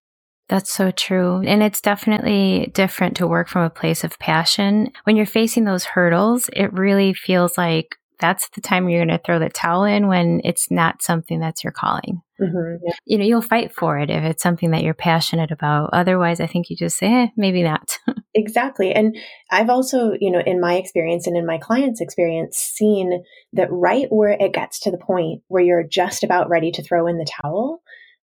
That's 0.49 0.73
so 0.73 0.91
true. 0.91 1.43
And 1.45 1.63
it's 1.63 1.81
definitely 1.81 2.71
different 2.73 3.17
to 3.17 3.27
work 3.27 3.49
from 3.49 3.63
a 3.63 3.71
place 3.71 4.05
of 4.05 4.19
passion. 4.19 4.93
When 5.05 5.17
you're 5.17 5.27
facing 5.27 5.65
those 5.65 5.85
hurdles, 5.85 6.49
it 6.53 6.73
really 6.73 7.15
feels 7.15 7.59
like 7.59 7.97
that's 8.19 8.49
the 8.51 8.61
time 8.61 8.89
you're 8.89 9.05
going 9.05 9.17
to 9.17 9.23
throw 9.25 9.39
the 9.39 9.49
towel 9.49 9.85
in 9.85 10.07
when 10.07 10.41
it's 10.45 10.71
not 10.71 11.03
something 11.03 11.39
that's 11.39 11.63
your 11.63 11.73
calling. 11.73 12.23
Mm-hmm, 12.41 12.85
yeah. 12.87 12.95
You 13.05 13.19
know, 13.19 13.25
you'll 13.25 13.43
fight 13.43 13.75
for 13.75 13.99
it 13.99 14.11
if 14.11 14.23
it's 14.23 14.43
something 14.43 14.71
that 14.71 14.83
you're 14.83 14.95
passionate 14.95 15.51
about. 15.51 15.91
Otherwise, 15.93 16.41
I 16.41 16.47
think 16.47 16.71
you 16.71 16.77
just 16.77 16.99
say, 16.99 17.07
eh, 17.13 17.27
maybe 17.37 17.63
not. 17.63 17.99
exactly. 18.35 18.93
And 18.93 19.17
I've 19.51 19.71
also, 19.71 20.13
you 20.19 20.31
know, 20.31 20.41
in 20.45 20.61
my 20.61 20.75
experience 20.75 21.27
and 21.27 21.37
in 21.37 21.47
my 21.47 21.59
clients' 21.59 22.01
experience, 22.01 22.57
seen 22.57 23.23
that 23.55 23.69
right 23.71 24.07
where 24.11 24.33
it 24.39 24.53
gets 24.53 24.81
to 24.81 24.91
the 24.91 24.99
point 24.99 25.43
where 25.49 25.63
you're 25.63 25.87
just 25.87 26.25
about 26.25 26.49
ready 26.49 26.71
to 26.73 26.83
throw 26.83 27.07
in 27.07 27.19
the 27.19 27.31
towel, 27.43 27.83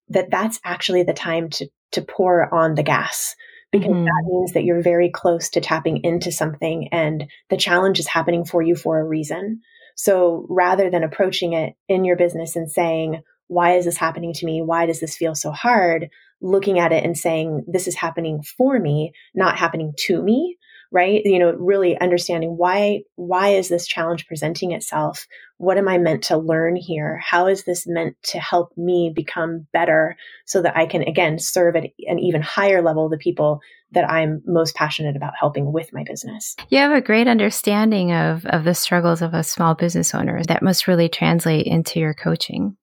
that 0.09 0.29
that's 0.29 0.59
actually 0.63 1.03
the 1.03 1.13
time 1.13 1.49
to 1.49 1.67
to 1.91 2.01
pour 2.01 2.53
on 2.53 2.75
the 2.75 2.83
gas 2.83 3.35
because 3.71 3.91
mm-hmm. 3.91 4.05
that 4.05 4.23
means 4.27 4.53
that 4.53 4.63
you're 4.63 4.81
very 4.81 5.09
close 5.09 5.49
to 5.49 5.61
tapping 5.61 6.03
into 6.03 6.31
something 6.31 6.89
and 6.91 7.25
the 7.49 7.57
challenge 7.57 7.99
is 7.99 8.07
happening 8.07 8.45
for 8.45 8.61
you 8.61 8.75
for 8.75 8.99
a 8.99 9.03
reason. 9.03 9.61
So 9.95 10.45
rather 10.49 10.89
than 10.89 11.03
approaching 11.03 11.53
it 11.53 11.73
in 11.87 12.03
your 12.05 12.15
business 12.15 12.55
and 12.55 12.69
saying, 12.69 13.21
why 13.47 13.75
is 13.75 13.85
this 13.85 13.97
happening 13.97 14.33
to 14.33 14.45
me? 14.45 14.61
Why 14.61 14.85
does 14.85 14.99
this 14.99 15.17
feel 15.17 15.35
so 15.35 15.51
hard? 15.51 16.09
Looking 16.41 16.79
at 16.79 16.91
it 16.91 17.03
and 17.03 17.17
saying, 17.17 17.65
this 17.67 17.87
is 17.87 17.95
happening 17.95 18.43
for 18.43 18.79
me, 18.79 19.11
not 19.35 19.57
happening 19.57 19.93
to 20.05 20.21
me 20.21 20.57
right? 20.93 21.21
You 21.25 21.39
know 21.39 21.53
really 21.53 21.99
understanding 21.99 22.51
why 22.55 23.01
why 23.15 23.49
is 23.49 23.67
this 23.67 23.87
challenge 23.87 24.27
presenting 24.27 24.71
itself? 24.71 25.27
What 25.57 25.77
am 25.77 25.89
i 25.89 25.97
meant 25.97 26.23
to 26.25 26.37
learn 26.37 26.75
here? 26.75 27.19
How 27.25 27.47
is 27.47 27.63
this 27.63 27.85
meant 27.87 28.15
to 28.25 28.39
help 28.39 28.71
me 28.77 29.11
become 29.13 29.67
better 29.73 30.15
so 30.45 30.61
that 30.61 30.77
i 30.77 30.85
can 30.85 31.01
again 31.01 31.39
serve 31.39 31.75
at 31.75 31.85
an 32.07 32.19
even 32.19 32.41
higher 32.41 32.81
level 32.81 33.09
the 33.09 33.17
people 33.17 33.59
that 33.91 34.09
i'm 34.09 34.41
most 34.45 34.75
passionate 34.75 35.15
about 35.15 35.33
helping 35.37 35.73
with 35.73 35.91
my 35.91 36.03
business? 36.03 36.55
You 36.69 36.77
have 36.77 36.91
a 36.91 37.01
great 37.01 37.27
understanding 37.27 38.13
of 38.13 38.45
of 38.45 38.63
the 38.63 38.75
struggles 38.75 39.21
of 39.21 39.33
a 39.33 39.43
small 39.43 39.73
business 39.73 40.13
owner 40.13 40.43
that 40.43 40.63
must 40.63 40.87
really 40.87 41.09
translate 41.09 41.65
into 41.65 41.99
your 41.99 42.13
coaching 42.13 42.77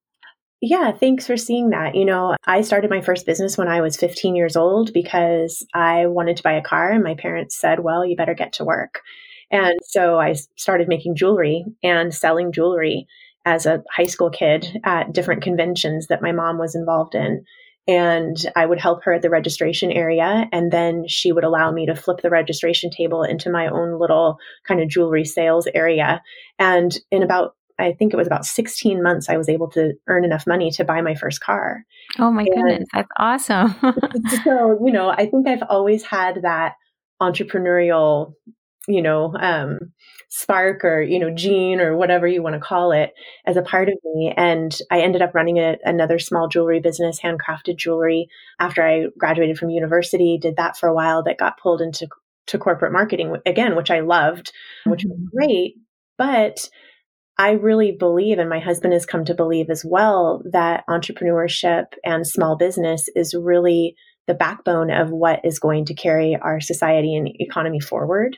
Yeah, 0.63 0.93
thanks 0.93 1.27
for 1.27 1.37
seeing 1.39 1.71
that. 1.71 1.95
You 1.95 2.05
know, 2.05 2.37
I 2.45 2.61
started 2.61 2.91
my 2.91 3.01
first 3.01 3.25
business 3.25 3.57
when 3.57 3.69
I 3.69 3.81
was 3.81 3.97
15 3.97 4.37
years 4.37 4.57
old 4.57 4.93
because 4.93 5.67
I 5.73 6.07
wanted 6.07 6.37
to 6.37 6.43
buy 6.43 6.53
a 6.53 6.63
car, 6.63 6.91
and 6.91 7.03
my 7.03 7.15
parents 7.15 7.59
said, 7.59 7.81
Well, 7.81 8.05
you 8.05 8.15
better 8.15 8.35
get 8.35 8.53
to 8.55 8.65
work. 8.65 9.01
And 9.51 9.79
so 9.83 10.19
I 10.21 10.35
started 10.57 10.87
making 10.87 11.17
jewelry 11.17 11.65
and 11.83 12.15
selling 12.15 12.53
jewelry 12.53 13.07
as 13.47 13.65
a 13.67 13.83
high 13.91 14.07
school 14.07 14.31
kid 14.31 14.79
at 14.85 15.13
different 15.13 15.43
conventions 15.43 16.09
that 16.09 16.23
my 16.23 16.31
mom 16.31 16.59
was 16.59 16.75
involved 16.75 17.15
in. 17.15 17.45
And 17.89 18.37
I 18.55 18.67
would 18.67 18.79
help 18.79 19.03
her 19.05 19.15
at 19.15 19.23
the 19.23 19.31
registration 19.31 19.91
area. 19.91 20.47
And 20.53 20.71
then 20.71 21.05
she 21.09 21.33
would 21.33 21.43
allow 21.43 21.73
me 21.73 21.87
to 21.87 21.97
flip 21.97 22.21
the 22.23 22.31
registration 22.31 22.91
table 22.91 23.25
into 23.25 23.51
my 23.51 23.67
own 23.69 23.99
little 23.99 24.37
kind 24.69 24.81
of 24.81 24.89
jewelry 24.89 25.25
sales 25.25 25.67
area. 25.75 26.23
And 26.59 26.97
in 27.11 27.23
about 27.23 27.57
I 27.81 27.93
think 27.93 28.13
it 28.13 28.17
was 28.17 28.27
about 28.27 28.45
16 28.45 29.03
months, 29.03 29.29
I 29.29 29.37
was 29.37 29.49
able 29.49 29.69
to 29.71 29.95
earn 30.07 30.25
enough 30.25 30.47
money 30.47 30.71
to 30.73 30.85
buy 30.85 31.01
my 31.01 31.15
first 31.15 31.41
car. 31.41 31.85
Oh 32.19 32.31
my 32.31 32.43
and 32.43 32.55
goodness, 32.55 32.89
that's 32.93 33.09
awesome. 33.19 33.75
so, 34.45 34.79
you 34.85 34.93
know, 34.93 35.11
I 35.11 35.27
think 35.27 35.49
I've 35.49 35.63
always 35.69 36.05
had 36.05 36.43
that 36.43 36.75
entrepreneurial, 37.21 38.35
you 38.89 39.03
know, 39.03 39.35
um, 39.39 39.79
spark 40.29 40.85
or, 40.85 41.03
you 41.03 41.19
know, 41.19 41.31
gene 41.31 41.81
or 41.81 41.97
whatever 41.97 42.27
you 42.27 42.43
want 42.43 42.55
to 42.55 42.61
call 42.61 42.93
it 42.93 43.13
as 43.47 43.57
a 43.57 43.63
part 43.63 43.89
of 43.89 43.95
me. 44.05 44.33
And 44.37 44.77
I 44.91 45.01
ended 45.01 45.23
up 45.23 45.35
running 45.35 45.59
a, 45.59 45.77
another 45.85 46.19
small 46.19 46.49
jewelry 46.49 46.81
business, 46.81 47.21
handcrafted 47.21 47.77
jewelry, 47.77 48.29
after 48.59 48.87
I 48.87 49.07
graduated 49.19 49.59
from 49.59 49.71
university, 49.71 50.39
did 50.41 50.57
that 50.57 50.77
for 50.77 50.89
a 50.89 50.95
while, 50.95 51.23
but 51.23 51.39
got 51.39 51.59
pulled 51.59 51.81
into 51.81 52.09
to 52.47 52.59
corporate 52.59 52.93
marketing 52.93 53.37
again, 53.47 53.77
which 53.77 53.91
I 53.91 54.01
loved, 54.01 54.53
which 54.85 55.05
mm-hmm. 55.05 55.11
was 55.11 55.31
great. 55.35 55.75
But 56.19 56.69
I 57.41 57.53
really 57.53 57.91
believe, 57.91 58.39
and 58.39 58.51
my 58.51 58.59
husband 58.59 58.93
has 58.93 59.07
come 59.07 59.25
to 59.25 59.35
believe 59.35 59.71
as 59.71 59.83
well, 59.83 60.43
that 60.53 60.85
entrepreneurship 60.91 61.87
and 62.05 62.27
small 62.27 62.55
business 62.55 63.09
is 63.17 63.35
really 63.35 63.97
the 64.27 64.35
backbone 64.35 64.91
of 64.91 65.09
what 65.09 65.41
is 65.43 65.59
going 65.59 65.87
to 65.87 65.95
carry 65.95 66.37
our 66.37 66.61
society 66.61 67.17
and 67.17 67.31
economy 67.41 67.81
forward. 67.81 68.37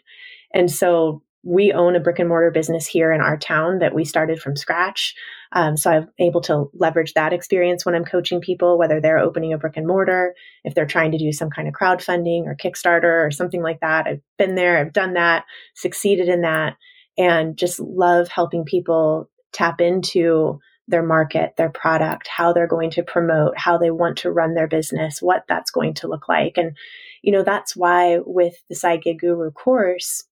And 0.55 0.71
so 0.71 1.25
we 1.43 1.73
own 1.73 1.97
a 1.97 2.01
brick 2.01 2.21
and 2.21 2.29
mortar 2.29 2.53
business 2.53 2.87
here 2.87 3.11
in 3.11 3.21
our 3.21 3.37
town 3.37 3.81
that 3.81 3.93
we 3.93 4.05
started 4.05 4.41
from 4.41 4.55
scratch. 4.55 5.17
Um, 5.51 5.77
so 5.77 5.91
I'm 5.91 6.09
able 6.21 6.41
to 6.43 6.71
leverage 6.73 7.15
that 7.15 7.33
experience 7.33 7.85
when 7.85 7.97
I'm 7.97 8.05
coaching 8.05 8.41
people, 8.41 8.79
whether 8.79 9.01
they're 9.01 9.19
opening 9.19 9.53
a 9.53 9.59
brick 9.59 9.77
and 9.77 9.89
mortar, 9.89 10.33
if 10.63 10.77
they're 10.77 10.87
trying 10.87 11.11
to 11.11 11.19
do 11.19 11.33
some 11.33 11.51
kind 11.51 11.67
of 11.67 11.75
crowdfunding 11.75 12.45
or 12.45 12.55
Kickstarter 12.55 13.27
or 13.27 13.33
something 13.33 13.63
like 13.63 13.81
that. 13.81 14.07
I've 14.07 14.21
been 14.39 14.55
there, 14.55 14.79
I've 14.79 14.93
done 14.93 15.15
that, 15.15 15.45
succeeded 15.75 16.29
in 16.29 16.43
that 16.43 16.77
and 17.19 17.57
just 17.57 17.81
love 17.81 18.29
helping 18.29 18.65
people 18.65 19.29
tap 19.53 19.81
into 19.81 20.61
their 20.89 21.03
market, 21.03 21.55
their 21.57 21.71
product, 21.71 22.29
how 22.29 22.53
they're 22.53 22.67
going 22.67 22.91
to 22.91 23.03
promote, 23.03 23.57
how 23.57 23.79
they 23.79 23.91
want 23.91 24.19
to 24.19 24.31
run 24.31 24.55
their 24.55 24.69
business, 24.69 25.23
what 25.23 25.45
that's 25.49 25.71
going 25.71 25.95
to 25.95 26.09
look 26.09 26.29
like. 26.29 26.57
And, 26.57 26.77
you 27.23 27.33
know, 27.33 27.43
that's 27.43 27.77
why 27.77 28.19
with 28.25 28.55
the 28.69 29.01
Gig 29.03 29.21
Guru 29.21 29.51
course, 29.53 30.25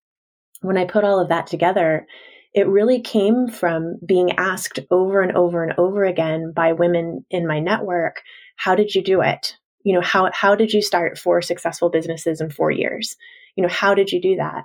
when 0.60 0.76
I 0.76 0.84
put 0.84 1.04
all 1.04 1.20
of 1.20 1.28
that 1.28 1.46
together, 1.46 2.06
it 2.52 2.66
really 2.66 3.00
came 3.00 3.48
from 3.48 3.98
being 4.04 4.32
asked 4.32 4.80
over 4.90 5.22
and 5.22 5.36
over 5.36 5.62
and 5.62 5.74
over 5.78 6.04
again 6.04 6.52
by 6.54 6.72
women 6.72 7.24
in 7.30 7.46
my 7.46 7.60
network, 7.60 8.22
how 8.56 8.74
did 8.74 8.94
you 8.94 9.02
do 9.02 9.20
it? 9.20 9.56
You 9.84 9.94
know, 9.94 10.02
how, 10.02 10.30
how 10.32 10.56
did 10.56 10.72
you 10.72 10.82
start 10.82 11.16
four 11.16 11.40
successful 11.42 11.90
businesses 11.90 12.40
in 12.40 12.50
four 12.50 12.70
years? 12.70 13.16
You 13.56 13.62
know, 13.62 13.70
how 13.70 13.94
did 13.94 14.10
you 14.10 14.20
do 14.20 14.36
that? 14.36 14.64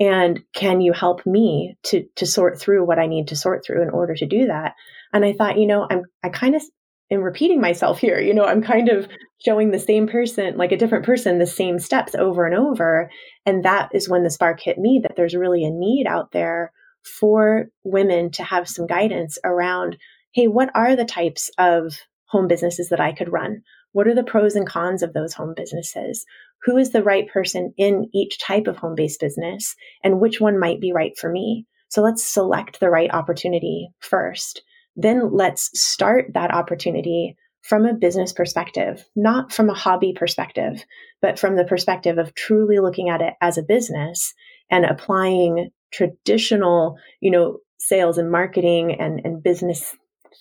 And 0.00 0.40
can 0.54 0.80
you 0.80 0.92
help 0.92 1.24
me 1.26 1.76
to 1.84 2.04
to 2.16 2.26
sort 2.26 2.58
through 2.58 2.84
what 2.84 2.98
i 2.98 3.06
need 3.06 3.28
to 3.28 3.36
sort 3.36 3.64
through 3.64 3.82
in 3.82 3.90
order 3.90 4.14
to 4.14 4.26
do 4.26 4.46
that? 4.46 4.74
And 5.12 5.24
i 5.24 5.32
thought 5.32 5.58
you 5.58 5.66
know 5.66 5.86
i'm 5.90 6.02
i 6.22 6.28
kind 6.28 6.54
of 6.54 6.62
am 7.10 7.20
repeating 7.20 7.60
myself 7.60 7.98
here 8.00 8.20
you 8.20 8.34
know 8.34 8.44
i'm 8.44 8.62
kind 8.62 8.88
of 8.88 9.08
showing 9.44 9.70
the 9.70 9.78
same 9.78 10.06
person 10.06 10.56
like 10.56 10.72
a 10.72 10.76
different 10.76 11.04
person 11.04 11.38
the 11.38 11.46
same 11.46 11.78
steps 11.78 12.14
over 12.14 12.46
and 12.46 12.54
over. 12.54 13.10
And 13.44 13.64
that 13.64 13.90
is 13.92 14.08
when 14.08 14.22
the 14.22 14.30
spark 14.30 14.60
hit 14.60 14.78
me 14.78 15.00
that 15.02 15.16
there's 15.16 15.34
really 15.34 15.64
a 15.64 15.70
need 15.70 16.06
out 16.06 16.32
there 16.32 16.72
for 17.18 17.66
women 17.82 18.30
to 18.32 18.42
have 18.42 18.68
some 18.68 18.86
guidance 18.86 19.38
around 19.44 19.98
hey 20.32 20.48
what 20.48 20.70
are 20.74 20.96
the 20.96 21.04
types 21.04 21.50
of 21.58 21.94
home 22.26 22.48
businesses 22.48 22.88
that 22.88 23.00
i 23.00 23.12
could 23.12 23.32
run? 23.32 23.62
What 23.92 24.08
are 24.08 24.14
the 24.14 24.24
pros 24.24 24.56
and 24.56 24.66
cons 24.66 25.02
of 25.02 25.12
those 25.12 25.34
home 25.34 25.54
businesses 25.56 26.24
who 26.64 26.76
is 26.76 26.92
the 26.92 27.02
right 27.02 27.28
person 27.28 27.72
in 27.76 28.08
each 28.14 28.38
type 28.38 28.66
of 28.66 28.76
home 28.76 28.94
based 28.94 29.20
business 29.20 29.74
and 30.02 30.20
which 30.20 30.40
one 30.40 30.58
might 30.58 30.80
be 30.80 30.92
right 30.92 31.16
for 31.18 31.30
me. 31.30 31.66
So 31.88 32.02
let's 32.02 32.24
select 32.24 32.80
the 32.80 32.90
right 32.90 33.12
opportunity 33.12 33.88
first. 34.00 34.62
Then 34.96 35.32
let's 35.32 35.70
start 35.74 36.32
that 36.34 36.52
opportunity 36.52 37.36
from 37.62 37.86
a 37.86 37.94
business 37.94 38.32
perspective, 38.32 39.04
not 39.16 39.52
from 39.52 39.70
a 39.70 39.74
hobby 39.74 40.12
perspective, 40.14 40.84
but 41.22 41.38
from 41.38 41.56
the 41.56 41.64
perspective 41.64 42.18
of 42.18 42.34
truly 42.34 42.78
looking 42.78 43.08
at 43.08 43.22
it 43.22 43.34
as 43.40 43.56
a 43.56 43.62
business 43.62 44.34
and 44.70 44.84
applying 44.84 45.70
traditional, 45.92 46.96
you 47.20 47.30
know, 47.30 47.58
sales 47.78 48.18
and 48.18 48.30
marketing 48.30 48.94
and, 49.00 49.20
and 49.24 49.42
business 49.42 49.94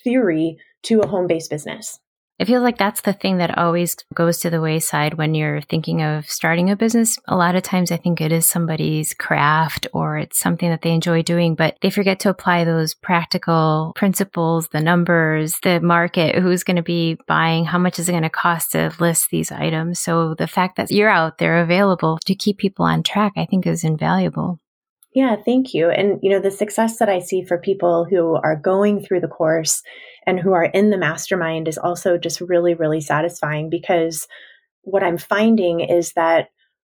theory 0.03 0.57
to 0.83 0.99
a 0.99 1.07
home 1.07 1.27
based 1.27 1.49
business. 1.49 1.99
I 2.39 2.45
feel 2.45 2.61
like 2.61 2.79
that's 2.79 3.01
the 3.01 3.13
thing 3.13 3.37
that 3.37 3.57
always 3.59 3.95
goes 4.13 4.39
to 4.39 4.49
the 4.49 4.59
wayside 4.59 5.13
when 5.13 5.35
you're 5.35 5.61
thinking 5.61 6.01
of 6.01 6.27
starting 6.27 6.71
a 6.71 6.75
business. 6.75 7.17
A 7.27 7.35
lot 7.35 7.55
of 7.55 7.61
times 7.61 7.91
I 7.91 7.97
think 7.97 8.19
it 8.19 8.31
is 8.31 8.47
somebody's 8.47 9.13
craft 9.13 9.87
or 9.93 10.17
it's 10.17 10.39
something 10.39 10.69
that 10.69 10.81
they 10.81 10.91
enjoy 10.91 11.21
doing, 11.21 11.53
but 11.53 11.77
they 11.81 11.91
forget 11.91 12.19
to 12.21 12.29
apply 12.29 12.63
those 12.63 12.95
practical 12.95 13.93
principles, 13.95 14.67
the 14.69 14.81
numbers, 14.81 15.55
the 15.61 15.79
market, 15.79 16.41
who's 16.41 16.63
going 16.63 16.77
to 16.77 16.83
be 16.83 17.17
buying, 17.27 17.65
how 17.65 17.77
much 17.77 17.99
is 17.99 18.09
it 18.09 18.13
going 18.13 18.23
to 18.23 18.29
cost 18.31 18.71
to 18.71 18.91
list 18.99 19.27
these 19.29 19.51
items. 19.51 19.99
So 19.99 20.33
the 20.33 20.47
fact 20.47 20.75
that 20.77 20.89
you're 20.89 21.09
out 21.09 21.37
there 21.37 21.61
available 21.61 22.17
to 22.25 22.33
keep 22.33 22.57
people 22.57 22.85
on 22.85 23.03
track, 23.03 23.33
I 23.37 23.45
think 23.45 23.67
is 23.67 23.83
invaluable. 23.83 24.59
Yeah, 25.13 25.35
thank 25.35 25.73
you. 25.73 25.89
And, 25.89 26.19
you 26.23 26.29
know, 26.29 26.39
the 26.39 26.51
success 26.51 26.97
that 26.97 27.09
I 27.09 27.19
see 27.19 27.43
for 27.43 27.57
people 27.57 28.05
who 28.09 28.35
are 28.35 28.55
going 28.55 29.03
through 29.03 29.19
the 29.19 29.27
course 29.27 29.83
and 30.25 30.39
who 30.39 30.53
are 30.53 30.65
in 30.65 30.89
the 30.89 30.97
mastermind 30.97 31.67
is 31.67 31.77
also 31.77 32.17
just 32.17 32.41
really, 32.41 32.73
really 32.73 33.01
satisfying 33.01 33.69
because 33.69 34.27
what 34.81 35.03
I'm 35.03 35.17
finding 35.17 35.81
is 35.81 36.13
that 36.13 36.49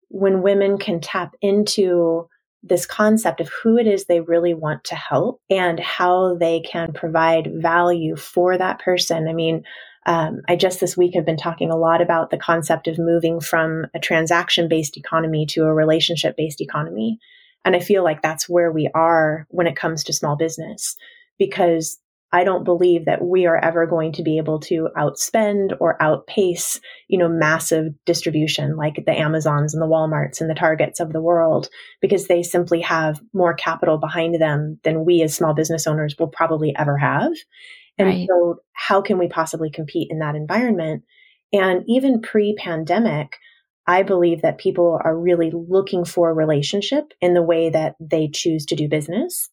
when 0.10 0.44
women 0.44 0.78
can 0.78 1.00
tap 1.00 1.34
into 1.42 2.28
this 2.64 2.86
concept 2.86 3.42
of 3.42 3.50
who 3.64 3.78
it 3.78 3.88
is 3.88 4.06
they 4.06 4.20
really 4.20 4.54
want 4.54 4.84
to 4.84 4.96
help 4.96 5.42
and 5.50 5.80
how 5.80 6.36
they 6.36 6.60
can 6.60 6.94
provide 6.94 7.50
value 7.56 8.16
for 8.16 8.58
that 8.58 8.80
person. 8.80 9.28
I 9.28 9.34
mean, 9.34 9.64
um, 10.06 10.42
I 10.48 10.56
just 10.56 10.80
this 10.80 10.98
week 10.98 11.16
have 11.16 11.26
been 11.26 11.38
talking 11.38 11.72
a 11.72 11.78
lot 11.78 12.02
about 12.02 12.30
the 12.30 12.38
concept 12.38 12.88
of 12.88 13.00
moving 13.00 13.40
from 13.40 13.88
a 13.96 14.00
transaction 14.00 14.68
based 14.68 14.98
economy 14.98 15.46
to 15.48 15.64
a 15.64 15.74
relationship 15.74 16.36
based 16.38 16.62
economy. 16.62 17.20
And 17.64 17.76
I 17.76 17.80
feel 17.80 18.04
like 18.04 18.22
that's 18.22 18.50
where 18.50 18.72
we 18.72 18.90
are 18.94 19.46
when 19.50 19.68
it 19.68 19.76
comes 19.76 20.04
to 20.06 20.14
small 20.14 20.36
business 20.36 20.96
because 21.38 22.00
I 22.34 22.44
don't 22.44 22.64
believe 22.64 23.06
that 23.06 23.24
we 23.24 23.46
are 23.46 23.58
ever 23.58 23.86
going 23.86 24.14
to 24.14 24.24
be 24.24 24.38
able 24.38 24.60
to 24.62 24.88
outspend 24.98 25.76
or 25.82 26.02
outpace, 26.02 26.80
you 27.10 27.18
know, 27.18 27.28
massive 27.28 27.94
distribution 28.06 28.78
like 28.78 29.04
the 29.06 29.12
Amazons 29.12 29.74
and 29.74 29.82
the 29.82 29.88
Walmarts 29.88 30.40
and 30.40 30.50
the 30.50 30.56
Targets 30.56 31.02
of 31.02 31.12
the 31.12 31.22
world 31.22 31.68
because 32.00 32.28
they 32.28 32.42
simply 32.42 32.80
have 32.82 33.22
more 33.34 33.54
capital 33.54 33.98
behind 33.98 34.40
them 34.42 34.80
than 34.84 35.04
we 35.04 35.22
as 35.22 35.36
small 35.36 35.54
business 35.54 35.86
owners 35.86 36.16
will 36.18 36.28
probably 36.28 36.74
ever 36.78 36.98
have. 36.98 37.34
And 37.98 38.08
right. 38.08 38.28
so 38.30 38.62
how 38.72 39.02
can 39.02 39.18
we 39.18 39.28
possibly 39.28 39.70
compete 39.70 40.08
in 40.10 40.20
that 40.20 40.36
environment? 40.36 41.04
And 41.52 41.84
even 41.88 42.22
pre-pandemic, 42.22 43.36
I 43.88 44.04
believe 44.04 44.42
that 44.42 44.58
people 44.58 45.00
are 45.04 45.18
really 45.18 45.52
looking 45.52 46.06
for 46.06 46.30
a 46.30 46.34
relationship 46.34 47.14
in 47.20 47.34
the 47.34 47.42
way 47.42 47.70
that 47.70 47.96
they 48.00 48.28
choose 48.28 48.66
to 48.68 48.76
do 48.76 48.88
business 48.88 49.50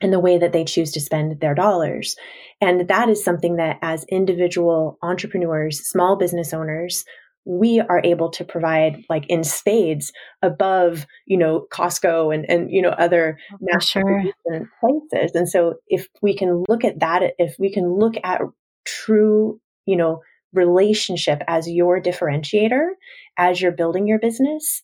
and 0.00 0.12
the 0.12 0.20
way 0.20 0.38
that 0.38 0.52
they 0.52 0.64
choose 0.64 0.90
to 0.92 1.00
spend 1.00 1.40
their 1.40 1.54
dollars. 1.54 2.16
And 2.60 2.88
that 2.88 3.08
is 3.08 3.22
something 3.22 3.56
that 3.56 3.78
as 3.82 4.04
individual 4.04 4.98
entrepreneurs, 5.02 5.86
small 5.86 6.16
business 6.16 6.54
owners, 6.54 7.04
we 7.44 7.80
are 7.80 8.00
able 8.04 8.30
to 8.30 8.44
provide 8.44 9.02
like 9.08 9.24
in 9.28 9.44
spades 9.44 10.12
above, 10.42 11.06
you 11.26 11.36
know, 11.36 11.66
Costco 11.72 12.34
and, 12.34 12.48
and 12.48 12.70
you 12.70 12.82
know, 12.82 12.90
other 12.90 13.38
oh, 13.52 13.56
national 13.60 14.32
sure. 14.46 14.70
places. 14.80 15.34
And 15.34 15.48
so 15.48 15.74
if 15.88 16.06
we 16.22 16.36
can 16.36 16.64
look 16.68 16.84
at 16.84 17.00
that, 17.00 17.34
if 17.38 17.56
we 17.58 17.72
can 17.72 17.92
look 17.92 18.14
at 18.22 18.40
true, 18.84 19.60
you 19.86 19.96
know, 19.96 20.20
relationship 20.52 21.42
as 21.46 21.68
your 21.68 22.00
differentiator 22.00 22.88
as 23.38 23.60
you're 23.60 23.72
building 23.72 24.06
your 24.06 24.18
business 24.18 24.82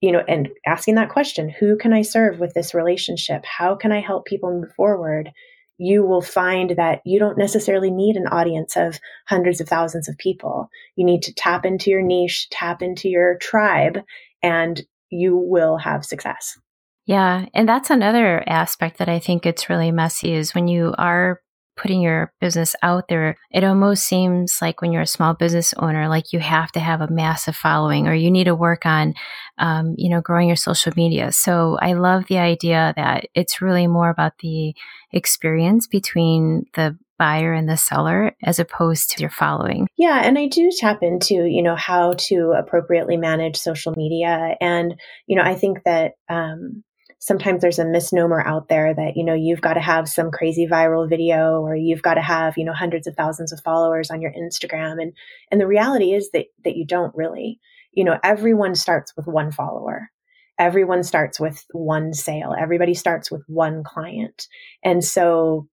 you 0.00 0.12
know 0.12 0.22
and 0.28 0.48
asking 0.66 0.94
that 0.94 1.08
question 1.08 1.48
who 1.48 1.76
can 1.76 1.92
i 1.92 2.02
serve 2.02 2.38
with 2.38 2.54
this 2.54 2.74
relationship? 2.74 3.44
How 3.44 3.74
can 3.74 3.92
i 3.92 4.00
help 4.00 4.26
people 4.26 4.52
move 4.52 4.72
forward? 4.74 5.30
You 5.78 6.04
will 6.04 6.22
find 6.22 6.70
that 6.76 7.00
you 7.04 7.18
don't 7.18 7.38
necessarily 7.38 7.90
need 7.90 8.16
an 8.16 8.28
audience 8.28 8.76
of 8.76 9.00
hundreds 9.26 9.60
of 9.60 9.68
thousands 9.68 10.08
of 10.08 10.16
people. 10.18 10.68
You 10.94 11.04
need 11.04 11.22
to 11.22 11.34
tap 11.34 11.66
into 11.66 11.90
your 11.90 12.02
niche 12.02 12.48
tap 12.50 12.82
into 12.82 13.08
your 13.08 13.36
tribe 13.38 13.98
and 14.42 14.80
you 15.10 15.36
will 15.36 15.78
have 15.78 16.04
success. 16.04 16.58
Yeah 17.06 17.46
and 17.52 17.68
that's 17.68 17.90
another 17.90 18.42
aspect 18.48 18.98
that 18.98 19.08
i 19.08 19.18
think 19.18 19.44
it's 19.44 19.68
really 19.68 19.90
messy 19.90 20.32
is 20.34 20.54
when 20.54 20.68
you 20.68 20.94
are 20.96 21.40
putting 21.76 22.00
your 22.00 22.32
business 22.40 22.74
out 22.82 23.08
there, 23.08 23.36
it 23.50 23.64
almost 23.64 24.06
seems 24.06 24.58
like 24.60 24.80
when 24.80 24.92
you're 24.92 25.02
a 25.02 25.06
small 25.06 25.34
business 25.34 25.74
owner, 25.78 26.08
like 26.08 26.32
you 26.32 26.38
have 26.40 26.72
to 26.72 26.80
have 26.80 27.00
a 27.00 27.10
massive 27.10 27.56
following 27.56 28.06
or 28.06 28.14
you 28.14 28.30
need 28.30 28.44
to 28.44 28.54
work 28.54 28.86
on, 28.86 29.14
um, 29.58 29.94
you 29.96 30.08
know, 30.08 30.20
growing 30.20 30.48
your 30.48 30.56
social 30.56 30.92
media. 30.96 31.32
So 31.32 31.78
I 31.80 31.94
love 31.94 32.26
the 32.26 32.38
idea 32.38 32.92
that 32.96 33.26
it's 33.34 33.60
really 33.60 33.86
more 33.86 34.10
about 34.10 34.38
the 34.38 34.74
experience 35.12 35.86
between 35.86 36.64
the 36.74 36.98
buyer 37.18 37.52
and 37.52 37.68
the 37.68 37.76
seller 37.76 38.34
as 38.42 38.58
opposed 38.58 39.10
to 39.10 39.20
your 39.20 39.30
following. 39.30 39.86
Yeah, 39.96 40.20
and 40.24 40.38
I 40.38 40.48
do 40.48 40.70
tap 40.76 40.98
into, 41.02 41.44
you 41.44 41.62
know, 41.62 41.76
how 41.76 42.14
to 42.14 42.54
appropriately 42.58 43.16
manage 43.16 43.56
social 43.56 43.94
media. 43.96 44.56
And, 44.60 45.00
you 45.26 45.36
know, 45.36 45.42
I 45.42 45.54
think 45.54 45.84
that 45.84 46.12
um, 46.28 46.82
sometimes 47.24 47.62
there's 47.62 47.78
a 47.78 47.86
misnomer 47.86 48.46
out 48.46 48.68
there 48.68 48.92
that, 48.94 49.16
you 49.16 49.24
know, 49.24 49.32
you've 49.32 49.62
got 49.62 49.74
to 49.74 49.80
have 49.80 50.08
some 50.08 50.30
crazy 50.30 50.66
viral 50.70 51.08
video 51.08 51.62
or 51.62 51.74
you've 51.74 52.02
got 52.02 52.14
to 52.14 52.20
have, 52.20 52.58
you 52.58 52.64
know, 52.64 52.74
hundreds 52.74 53.06
of 53.06 53.14
thousands 53.16 53.50
of 53.50 53.60
followers 53.64 54.10
on 54.10 54.20
your 54.20 54.32
Instagram. 54.32 55.00
And 55.00 55.14
and 55.50 55.58
the 55.60 55.66
reality 55.66 56.12
is 56.12 56.30
that 56.32 56.46
that 56.64 56.76
you 56.76 56.86
don't 56.86 57.14
really. 57.16 57.58
You 57.96 58.02
know, 58.02 58.18
everyone 58.24 58.74
starts 58.74 59.16
with 59.16 59.28
one 59.28 59.52
follower 59.52 60.10
everyone 60.58 61.02
starts 61.02 61.40
with 61.40 61.64
one 61.72 62.12
sale. 62.12 62.54
Everybody 62.56 62.94
starts 62.94 63.30
with 63.30 63.42
one 63.48 63.82
client. 63.84 64.46
And 64.84 65.04
so 65.04 65.68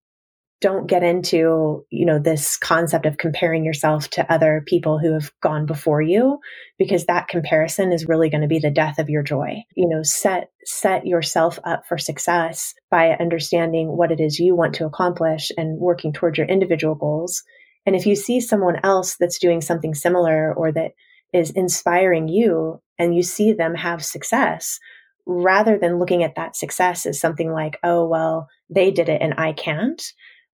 don't 0.62 0.86
get 0.88 1.02
into, 1.02 1.84
you 1.90 2.06
know, 2.06 2.20
this 2.20 2.56
concept 2.56 3.08
of 3.08 3.18
comparing 3.18 3.66
yourself 3.66 4.10
to 4.12 4.32
other 4.32 4.64
people 4.68 5.00
who 5.00 5.14
have 5.14 5.32
gone 5.42 5.66
before 5.66 6.02
you 6.02 6.40
because 6.78 7.06
that 7.06 7.28
comparison 7.28 7.92
is 7.92 8.08
really 8.08 8.30
going 8.30 8.42
to 8.42 8.48
be 8.48 8.60
the 8.60 8.70
death 8.70 9.00
of 9.00 9.10
your 9.10 9.24
joy. 9.24 9.64
You 9.76 9.90
know, 9.90 10.04
set 10.04 10.52
set 10.64 11.08
yourself 11.08 11.58
up 11.64 11.88
for 11.88 11.98
success 11.98 12.76
by 12.92 13.10
understanding 13.20 13.98
what 13.98 14.12
it 14.12 14.20
is 14.20 14.40
you 14.40 14.56
want 14.56 14.76
to 14.76 14.86
accomplish 14.86 15.52
and 15.58 15.80
working 15.80 16.14
towards 16.14 16.38
your 16.38 16.48
individual 16.48 16.94
goals. 16.94 17.44
And 17.88 17.96
if 17.96 18.06
you 18.06 18.16
see 18.16 18.40
someone 18.40 18.80
else 18.84 19.18
that's 19.20 19.40
doing 19.40 19.62
something 19.62 19.96
similar 19.96 20.54
or 20.54 20.72
that 20.74 20.92
is 21.34 21.50
inspiring 21.50 22.28
you 22.28 22.80
and 23.00 23.16
you 23.16 23.24
see 23.24 23.52
them 23.54 23.74
have 23.74 24.06
success, 24.06 24.80
rather 25.26 25.78
than 25.78 26.00
looking 26.00 26.24
at 26.24 26.36
that 26.36 26.56
success 26.56 27.06
as 27.06 27.20
something 27.20 27.52
like, 27.52 27.80
oh, 27.84 28.08
well, 28.08 28.48
they 28.70 28.92
did 28.92 29.10
it 29.10 29.22
and 29.22 29.34
I 29.38 29.54
can't, 29.54 30.02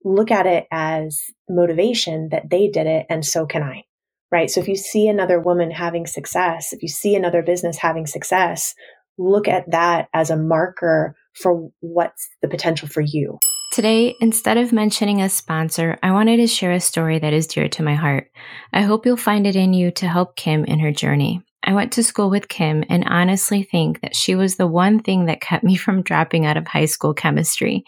look 0.04 0.32
at 0.32 0.46
it 0.46 0.66
as 0.72 1.22
motivation 1.50 2.30
that 2.30 2.50
they 2.50 2.68
did 2.68 2.88
it 2.88 3.06
and 3.10 3.26
so 3.26 3.46
can 3.46 3.64
I. 3.64 3.84
Right. 4.32 4.50
So 4.50 4.60
if 4.60 4.68
you 4.68 4.76
see 4.76 5.08
another 5.08 5.40
woman 5.40 5.72
having 5.72 6.06
success, 6.06 6.74
if 6.74 6.82
you 6.82 6.90
see 6.90 7.16
another 7.16 7.42
business 7.42 7.78
having 7.78 8.06
success, 8.06 8.76
look 9.18 9.48
at 9.48 9.72
that 9.72 10.10
as 10.14 10.30
a 10.30 10.36
marker 10.38 11.16
for 11.34 11.70
what's 11.80 12.28
the 12.42 12.48
potential 12.50 12.88
for 12.88 13.02
you. 13.02 13.40
Today, 13.72 14.16
instead 14.22 14.58
of 14.58 14.74
mentioning 14.74 15.22
a 15.22 15.30
sponsor, 15.30 15.98
I 16.02 16.12
wanted 16.12 16.38
to 16.38 16.48
share 16.48 16.72
a 16.72 16.80
story 16.80 17.20
that 17.20 17.34
is 17.34 17.48
dear 17.48 17.68
to 17.70 17.84
my 17.84 17.96
heart. 17.96 18.32
I 18.74 18.82
hope 18.82 19.06
you'll 19.06 19.18
find 19.18 19.46
it 19.46 19.56
in 19.56 19.74
you 19.74 19.92
to 19.92 20.08
help 20.08 20.36
Kim 20.36 20.66
in 20.66 20.80
her 20.80 20.92
journey. 20.92 21.42
I 21.64 21.74
went 21.74 21.92
to 21.94 22.04
school 22.04 22.30
with 22.30 22.48
Kim 22.48 22.84
and 22.90 23.04
honestly 23.06 23.64
think 23.64 24.02
that 24.02 24.16
she 24.16 24.36
was 24.36 24.56
the 24.56 24.68
one 24.68 25.00
thing 25.00 25.26
that 25.26 25.42
kept 25.42 25.64
me 25.64 25.76
from 25.78 26.02
dropping 26.02 26.46
out 26.46 26.58
of 26.58 26.68
high 26.68 26.86
school 26.86 27.14
chemistry. 27.14 27.84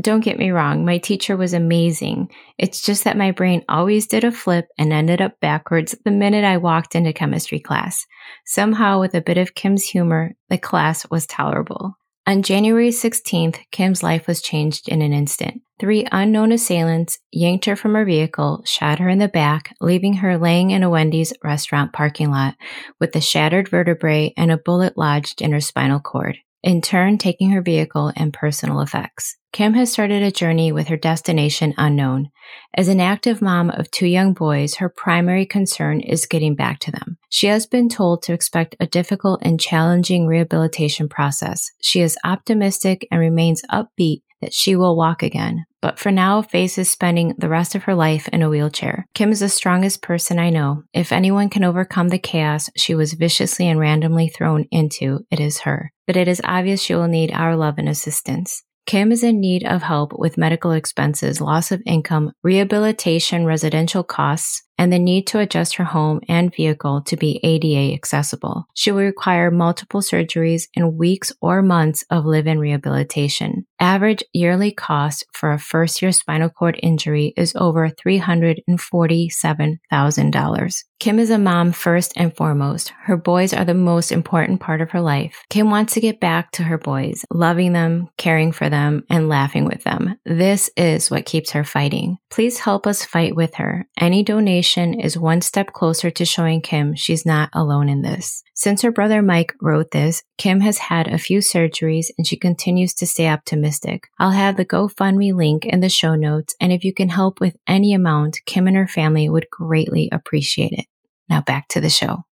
Don't 0.00 0.24
get 0.24 0.38
me 0.38 0.50
wrong, 0.50 0.84
my 0.84 0.98
teacher 0.98 1.36
was 1.36 1.52
amazing. 1.52 2.30
It's 2.58 2.82
just 2.82 3.04
that 3.04 3.16
my 3.16 3.30
brain 3.30 3.64
always 3.68 4.06
did 4.06 4.24
a 4.24 4.30
flip 4.30 4.68
and 4.78 4.92
ended 4.92 5.20
up 5.20 5.40
backwards 5.40 5.94
the 6.04 6.10
minute 6.10 6.44
I 6.44 6.58
walked 6.58 6.94
into 6.94 7.12
chemistry 7.12 7.60
class. 7.60 8.06
Somehow, 8.46 9.00
with 9.00 9.14
a 9.14 9.20
bit 9.20 9.38
of 9.38 9.54
Kim's 9.54 9.84
humor, 9.84 10.34
the 10.48 10.58
class 10.58 11.08
was 11.10 11.26
tolerable. 11.26 11.96
On 12.26 12.42
January 12.42 12.88
16th, 12.88 13.58
Kim's 13.70 14.02
life 14.02 14.26
was 14.26 14.40
changed 14.40 14.88
in 14.88 15.02
an 15.02 15.12
instant. 15.12 15.60
Three 15.78 16.06
unknown 16.10 16.52
assailants 16.52 17.18
yanked 17.30 17.66
her 17.66 17.76
from 17.76 17.94
her 17.94 18.04
vehicle, 18.06 18.62
shot 18.64 18.98
her 18.98 19.10
in 19.10 19.18
the 19.18 19.28
back, 19.28 19.74
leaving 19.78 20.14
her 20.14 20.38
laying 20.38 20.70
in 20.70 20.82
a 20.82 20.88
Wendy's 20.88 21.34
restaurant 21.44 21.92
parking 21.92 22.30
lot 22.30 22.54
with 22.98 23.14
a 23.14 23.20
shattered 23.20 23.68
vertebrae 23.68 24.32
and 24.38 24.50
a 24.50 24.56
bullet 24.56 24.96
lodged 24.96 25.42
in 25.42 25.52
her 25.52 25.60
spinal 25.60 26.00
cord 26.00 26.38
in 26.62 26.80
turn 26.80 27.18
taking 27.18 27.50
her 27.50 27.60
vehicle 27.60 28.10
and 28.16 28.32
personal 28.32 28.80
effects. 28.80 29.36
Kim 29.54 29.74
has 29.74 29.92
started 29.92 30.20
a 30.20 30.32
journey 30.32 30.72
with 30.72 30.88
her 30.88 30.96
destination 30.96 31.74
unknown. 31.78 32.28
As 32.76 32.88
an 32.88 32.98
active 32.98 33.40
mom 33.40 33.70
of 33.70 33.88
two 33.88 34.08
young 34.08 34.32
boys, 34.32 34.74
her 34.74 34.88
primary 34.88 35.46
concern 35.46 36.00
is 36.00 36.26
getting 36.26 36.56
back 36.56 36.80
to 36.80 36.90
them. 36.90 37.18
She 37.30 37.46
has 37.46 37.64
been 37.64 37.88
told 37.88 38.24
to 38.24 38.32
expect 38.32 38.74
a 38.80 38.86
difficult 38.88 39.42
and 39.42 39.60
challenging 39.60 40.26
rehabilitation 40.26 41.08
process. 41.08 41.70
She 41.80 42.00
is 42.00 42.18
optimistic 42.24 43.06
and 43.12 43.20
remains 43.20 43.62
upbeat 43.70 44.22
that 44.40 44.52
she 44.52 44.74
will 44.74 44.96
walk 44.96 45.22
again, 45.22 45.66
but 45.80 46.00
for 46.00 46.10
now 46.10 46.42
faces 46.42 46.90
spending 46.90 47.36
the 47.38 47.48
rest 47.48 47.76
of 47.76 47.84
her 47.84 47.94
life 47.94 48.26
in 48.32 48.42
a 48.42 48.50
wheelchair. 48.50 49.06
Kim 49.14 49.30
is 49.30 49.38
the 49.38 49.48
strongest 49.48 50.02
person 50.02 50.40
I 50.40 50.50
know. 50.50 50.82
If 50.92 51.12
anyone 51.12 51.48
can 51.48 51.62
overcome 51.62 52.08
the 52.08 52.18
chaos 52.18 52.70
she 52.76 52.96
was 52.96 53.12
viciously 53.12 53.68
and 53.68 53.78
randomly 53.78 54.28
thrown 54.28 54.64
into, 54.72 55.20
it 55.30 55.38
is 55.38 55.60
her. 55.60 55.92
But 56.08 56.16
it 56.16 56.26
is 56.26 56.42
obvious 56.42 56.82
she 56.82 56.96
will 56.96 57.06
need 57.06 57.30
our 57.30 57.54
love 57.54 57.76
and 57.78 57.88
assistance. 57.88 58.63
Kim 58.86 59.12
is 59.12 59.22
in 59.24 59.40
need 59.40 59.64
of 59.64 59.82
help 59.82 60.12
with 60.18 60.36
medical 60.36 60.72
expenses, 60.72 61.40
loss 61.40 61.72
of 61.72 61.82
income, 61.86 62.32
rehabilitation, 62.42 63.46
residential 63.46 64.02
costs, 64.02 64.62
and 64.78 64.92
the 64.92 64.98
need 64.98 65.26
to 65.28 65.38
adjust 65.38 65.76
her 65.76 65.84
home 65.84 66.20
and 66.28 66.54
vehicle 66.54 67.02
to 67.02 67.16
be 67.16 67.40
ADA 67.42 67.94
accessible. 67.94 68.66
She 68.74 68.90
will 68.90 69.02
require 69.02 69.50
multiple 69.50 70.00
surgeries 70.00 70.64
and 70.76 70.96
weeks 70.96 71.32
or 71.40 71.62
months 71.62 72.04
of 72.10 72.24
live-in 72.24 72.58
rehabilitation. 72.58 73.66
Average 73.80 74.24
yearly 74.32 74.72
cost 74.72 75.26
for 75.32 75.52
a 75.52 75.58
first 75.58 76.00
year 76.00 76.12
spinal 76.12 76.48
cord 76.48 76.78
injury 76.82 77.34
is 77.36 77.54
over 77.56 77.90
$347,000. 77.90 80.84
Kim 81.00 81.18
is 81.18 81.30
a 81.30 81.38
mom 81.38 81.72
first 81.72 82.12
and 82.16 82.34
foremost. 82.34 82.94
Her 83.02 83.16
boys 83.16 83.52
are 83.52 83.64
the 83.64 83.74
most 83.74 84.10
important 84.10 84.60
part 84.60 84.80
of 84.80 84.90
her 84.92 85.02
life. 85.02 85.42
Kim 85.50 85.70
wants 85.70 85.92
to 85.94 86.00
get 86.00 86.20
back 86.20 86.52
to 86.52 86.62
her 86.62 86.78
boys, 86.78 87.24
loving 87.30 87.74
them, 87.74 88.08
caring 88.16 88.52
for 88.52 88.70
them, 88.70 89.04
and 89.10 89.28
laughing 89.28 89.66
with 89.66 89.84
them. 89.84 90.18
This 90.24 90.70
is 90.76 91.10
what 91.10 91.26
keeps 91.26 91.50
her 91.50 91.64
fighting. 91.64 92.16
Please 92.30 92.58
help 92.58 92.86
us 92.86 93.04
fight 93.04 93.36
with 93.36 93.56
her. 93.56 93.86
Any 94.00 94.22
donation 94.22 94.63
is 94.72 95.18
one 95.18 95.40
step 95.40 95.72
closer 95.72 96.10
to 96.10 96.24
showing 96.24 96.60
Kim 96.60 96.94
she's 96.94 97.24
not 97.24 97.50
alone 97.52 97.88
in 97.88 98.02
this. 98.02 98.42
Since 98.54 98.82
her 98.82 98.90
brother 98.90 99.22
Mike 99.22 99.54
wrote 99.60 99.90
this, 99.90 100.22
Kim 100.38 100.60
has 100.60 100.78
had 100.78 101.06
a 101.06 101.18
few 101.18 101.38
surgeries 101.38 102.06
and 102.16 102.26
she 102.26 102.36
continues 102.36 102.94
to 102.94 103.06
stay 103.06 103.28
optimistic. 103.28 104.08
I'll 104.18 104.30
have 104.30 104.56
the 104.56 104.64
GoFundMe 104.64 105.34
link 105.34 105.64
in 105.64 105.80
the 105.80 105.88
show 105.88 106.14
notes, 106.14 106.54
and 106.60 106.72
if 106.72 106.84
you 106.84 106.92
can 106.92 107.08
help 107.08 107.40
with 107.40 107.56
any 107.68 107.94
amount, 107.94 108.40
Kim 108.46 108.66
and 108.66 108.76
her 108.76 108.88
family 108.88 109.28
would 109.28 109.46
greatly 109.50 110.08
appreciate 110.10 110.72
it. 110.72 110.86
Now 111.28 111.40
back 111.40 111.68
to 111.68 111.80
the 111.80 111.90
show. 111.90 112.24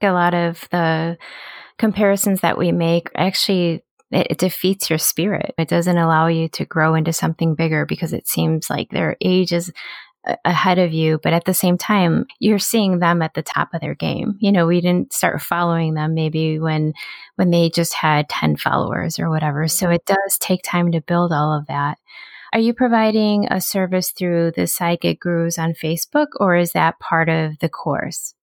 A 0.00 0.12
lot 0.12 0.34
of 0.34 0.68
the 0.70 1.16
comparisons 1.78 2.40
that 2.40 2.58
we 2.58 2.72
make 2.72 3.08
actually 3.14 3.82
it, 4.12 4.38
defeats 4.38 4.90
your 4.90 4.98
spirit. 4.98 5.54
It 5.58 5.68
doesn't 5.68 5.96
allow 5.96 6.26
you 6.26 6.48
to 6.50 6.64
grow 6.64 6.94
into 6.94 7.12
something 7.12 7.54
bigger 7.54 7.86
because 7.86 8.12
it 8.12 8.28
seems 8.28 8.68
like 8.68 8.90
their 8.90 9.16
age 9.20 9.52
is 9.52 9.72
ahead 10.44 10.78
of 10.78 10.92
you, 10.92 11.18
but 11.22 11.32
at 11.32 11.44
the 11.44 11.54
same 11.54 11.76
time, 11.76 12.26
you're 12.38 12.58
seeing 12.58 12.98
them 12.98 13.22
at 13.22 13.34
the 13.34 13.42
top 13.42 13.74
of 13.74 13.80
their 13.80 13.94
game. 13.94 14.36
You 14.38 14.52
know, 14.52 14.66
we 14.66 14.80
didn't 14.80 15.12
start 15.12 15.40
following 15.42 15.94
them 15.94 16.14
maybe 16.14 16.58
when 16.58 16.92
when 17.36 17.50
they 17.50 17.70
just 17.70 17.94
had 17.94 18.28
10 18.28 18.56
followers 18.56 19.18
or 19.18 19.30
whatever. 19.30 19.66
So 19.68 19.90
it 19.90 20.04
does 20.06 20.38
take 20.38 20.62
time 20.62 20.92
to 20.92 21.00
build 21.00 21.32
all 21.32 21.56
of 21.56 21.66
that. 21.66 21.98
Are 22.52 22.60
you 22.60 22.74
providing 22.74 23.46
a 23.50 23.60
service 23.60 24.10
through 24.10 24.52
the 24.52 24.98
Gig 25.00 25.20
Gurus 25.20 25.58
on 25.58 25.72
Facebook 25.72 26.28
or 26.38 26.54
is 26.54 26.72
that 26.72 27.00
part 27.00 27.28
of 27.28 27.58
the 27.60 27.68
course? 27.70 28.34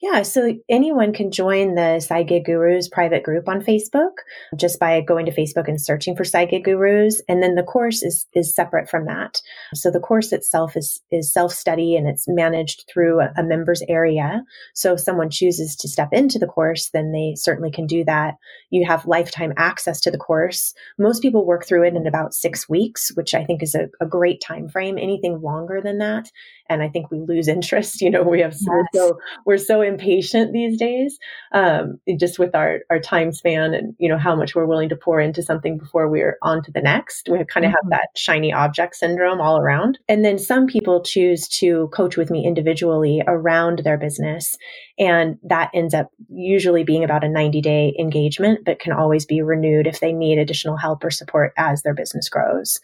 Yeah, 0.00 0.22
so 0.22 0.54
anyone 0.68 1.12
can 1.12 1.30
join 1.30 1.76
the 1.76 2.24
Gig 2.26 2.44
Gurus 2.44 2.88
private 2.88 3.22
group 3.22 3.48
on 3.48 3.60
Facebook 3.60 4.10
just 4.56 4.80
by 4.80 5.00
going 5.00 5.26
to 5.26 5.32
Facebook 5.32 5.68
and 5.68 5.80
searching 5.80 6.16
for 6.16 6.24
Gig 6.24 6.64
Gurus. 6.64 7.22
And 7.28 7.42
then 7.42 7.54
the 7.54 7.62
course 7.62 8.02
is 8.02 8.26
is 8.34 8.54
separate 8.54 8.90
from 8.90 9.06
that. 9.06 9.40
So 9.74 9.90
the 9.90 10.00
course 10.00 10.32
itself 10.32 10.76
is 10.76 11.00
is 11.10 11.32
self 11.32 11.52
study 11.52 11.94
and 11.94 12.08
it's 12.08 12.26
managed 12.26 12.84
through 12.92 13.20
a, 13.20 13.32
a 13.36 13.44
members 13.44 13.82
area. 13.88 14.42
So 14.74 14.94
if 14.94 15.00
someone 15.00 15.30
chooses 15.30 15.76
to 15.76 15.88
step 15.88 16.08
into 16.12 16.38
the 16.38 16.46
course, 16.46 16.90
then 16.92 17.12
they 17.12 17.34
certainly 17.36 17.70
can 17.70 17.86
do 17.86 18.04
that. 18.04 18.34
You 18.70 18.84
have 18.86 19.06
lifetime 19.06 19.52
access 19.56 20.00
to 20.00 20.10
the 20.10 20.18
course. 20.18 20.74
Most 20.98 21.22
people 21.22 21.46
work 21.46 21.64
through 21.64 21.84
it 21.84 21.94
in 21.94 22.06
about 22.06 22.34
six 22.34 22.68
weeks, 22.68 23.12
which 23.14 23.34
I 23.34 23.44
think 23.44 23.62
is 23.62 23.76
a, 23.76 23.88
a 24.00 24.06
great 24.06 24.40
time 24.40 24.68
frame. 24.68 24.98
Anything 24.98 25.40
longer 25.40 25.80
than 25.80 25.98
that, 25.98 26.30
and 26.72 26.82
I 26.82 26.88
think 26.88 27.10
we 27.10 27.20
lose 27.20 27.48
interest. 27.56 28.00
You 28.00 28.10
know, 28.10 28.22
we 28.22 28.40
have 28.40 28.52
yes. 28.52 28.64
we're 28.66 28.84
so 28.94 29.18
we're 29.46 29.58
so 29.58 29.80
impatient 29.80 30.52
these 30.52 30.78
days, 30.78 31.18
um, 31.52 31.98
just 32.18 32.38
with 32.38 32.54
our 32.54 32.80
our 32.90 32.98
time 32.98 33.32
span 33.32 33.74
and 33.74 33.94
you 33.98 34.08
know 34.08 34.18
how 34.18 34.34
much 34.34 34.54
we're 34.54 34.66
willing 34.66 34.88
to 34.88 34.96
pour 34.96 35.20
into 35.20 35.42
something 35.42 35.78
before 35.78 36.08
we're 36.08 36.38
on 36.42 36.62
to 36.64 36.72
the 36.72 36.80
next. 36.80 37.28
We 37.30 37.44
kind 37.44 37.64
of 37.64 37.70
mm-hmm. 37.72 37.90
have 37.90 37.90
that 37.90 38.08
shiny 38.16 38.52
object 38.52 38.96
syndrome 38.96 39.40
all 39.40 39.58
around. 39.58 39.98
And 40.08 40.24
then 40.24 40.38
some 40.38 40.66
people 40.66 41.02
choose 41.02 41.48
to 41.60 41.88
coach 41.88 42.16
with 42.16 42.30
me 42.30 42.46
individually 42.46 43.22
around 43.26 43.80
their 43.80 43.98
business, 43.98 44.56
and 44.98 45.38
that 45.42 45.70
ends 45.74 45.94
up 45.94 46.10
usually 46.28 46.84
being 46.84 47.04
about 47.04 47.24
a 47.24 47.28
90 47.28 47.60
day 47.60 47.94
engagement, 47.98 48.60
but 48.64 48.78
can 48.78 48.92
always 48.92 49.26
be 49.26 49.42
renewed 49.42 49.86
if 49.86 50.00
they 50.00 50.12
need 50.12 50.38
additional 50.38 50.76
help 50.76 51.04
or 51.04 51.10
support 51.10 51.52
as 51.56 51.82
their 51.82 51.94
business 51.94 52.28
grows. 52.28 52.80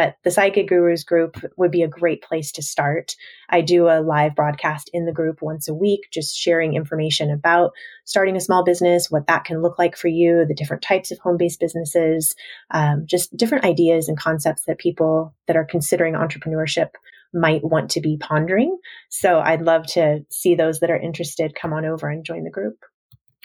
But 0.00 0.16
the 0.24 0.30
Side 0.30 0.54
Gig 0.54 0.68
Gurus 0.68 1.04
group 1.04 1.36
would 1.58 1.70
be 1.70 1.82
a 1.82 1.86
great 1.88 2.22
place 2.22 2.50
to 2.52 2.62
start. 2.62 3.14
I 3.50 3.60
do 3.60 3.86
a 3.86 4.00
live 4.00 4.34
broadcast 4.34 4.88
in 4.94 5.04
the 5.04 5.12
group 5.12 5.42
once 5.42 5.68
a 5.68 5.74
week, 5.74 6.08
just 6.10 6.34
sharing 6.34 6.72
information 6.72 7.30
about 7.30 7.72
starting 8.06 8.34
a 8.34 8.40
small 8.40 8.64
business, 8.64 9.10
what 9.10 9.26
that 9.26 9.44
can 9.44 9.60
look 9.60 9.78
like 9.78 9.98
for 9.98 10.08
you, 10.08 10.46
the 10.48 10.54
different 10.54 10.82
types 10.82 11.10
of 11.10 11.18
home 11.18 11.36
based 11.36 11.60
businesses, 11.60 12.34
um, 12.70 13.04
just 13.04 13.36
different 13.36 13.66
ideas 13.66 14.08
and 14.08 14.18
concepts 14.18 14.64
that 14.64 14.78
people 14.78 15.34
that 15.46 15.56
are 15.58 15.66
considering 15.66 16.14
entrepreneurship 16.14 16.92
might 17.34 17.62
want 17.62 17.90
to 17.90 18.00
be 18.00 18.16
pondering. 18.16 18.78
So 19.10 19.40
I'd 19.40 19.60
love 19.60 19.86
to 19.88 20.24
see 20.30 20.54
those 20.54 20.80
that 20.80 20.90
are 20.90 20.98
interested 20.98 21.54
come 21.60 21.74
on 21.74 21.84
over 21.84 22.08
and 22.08 22.24
join 22.24 22.44
the 22.44 22.50
group. 22.50 22.78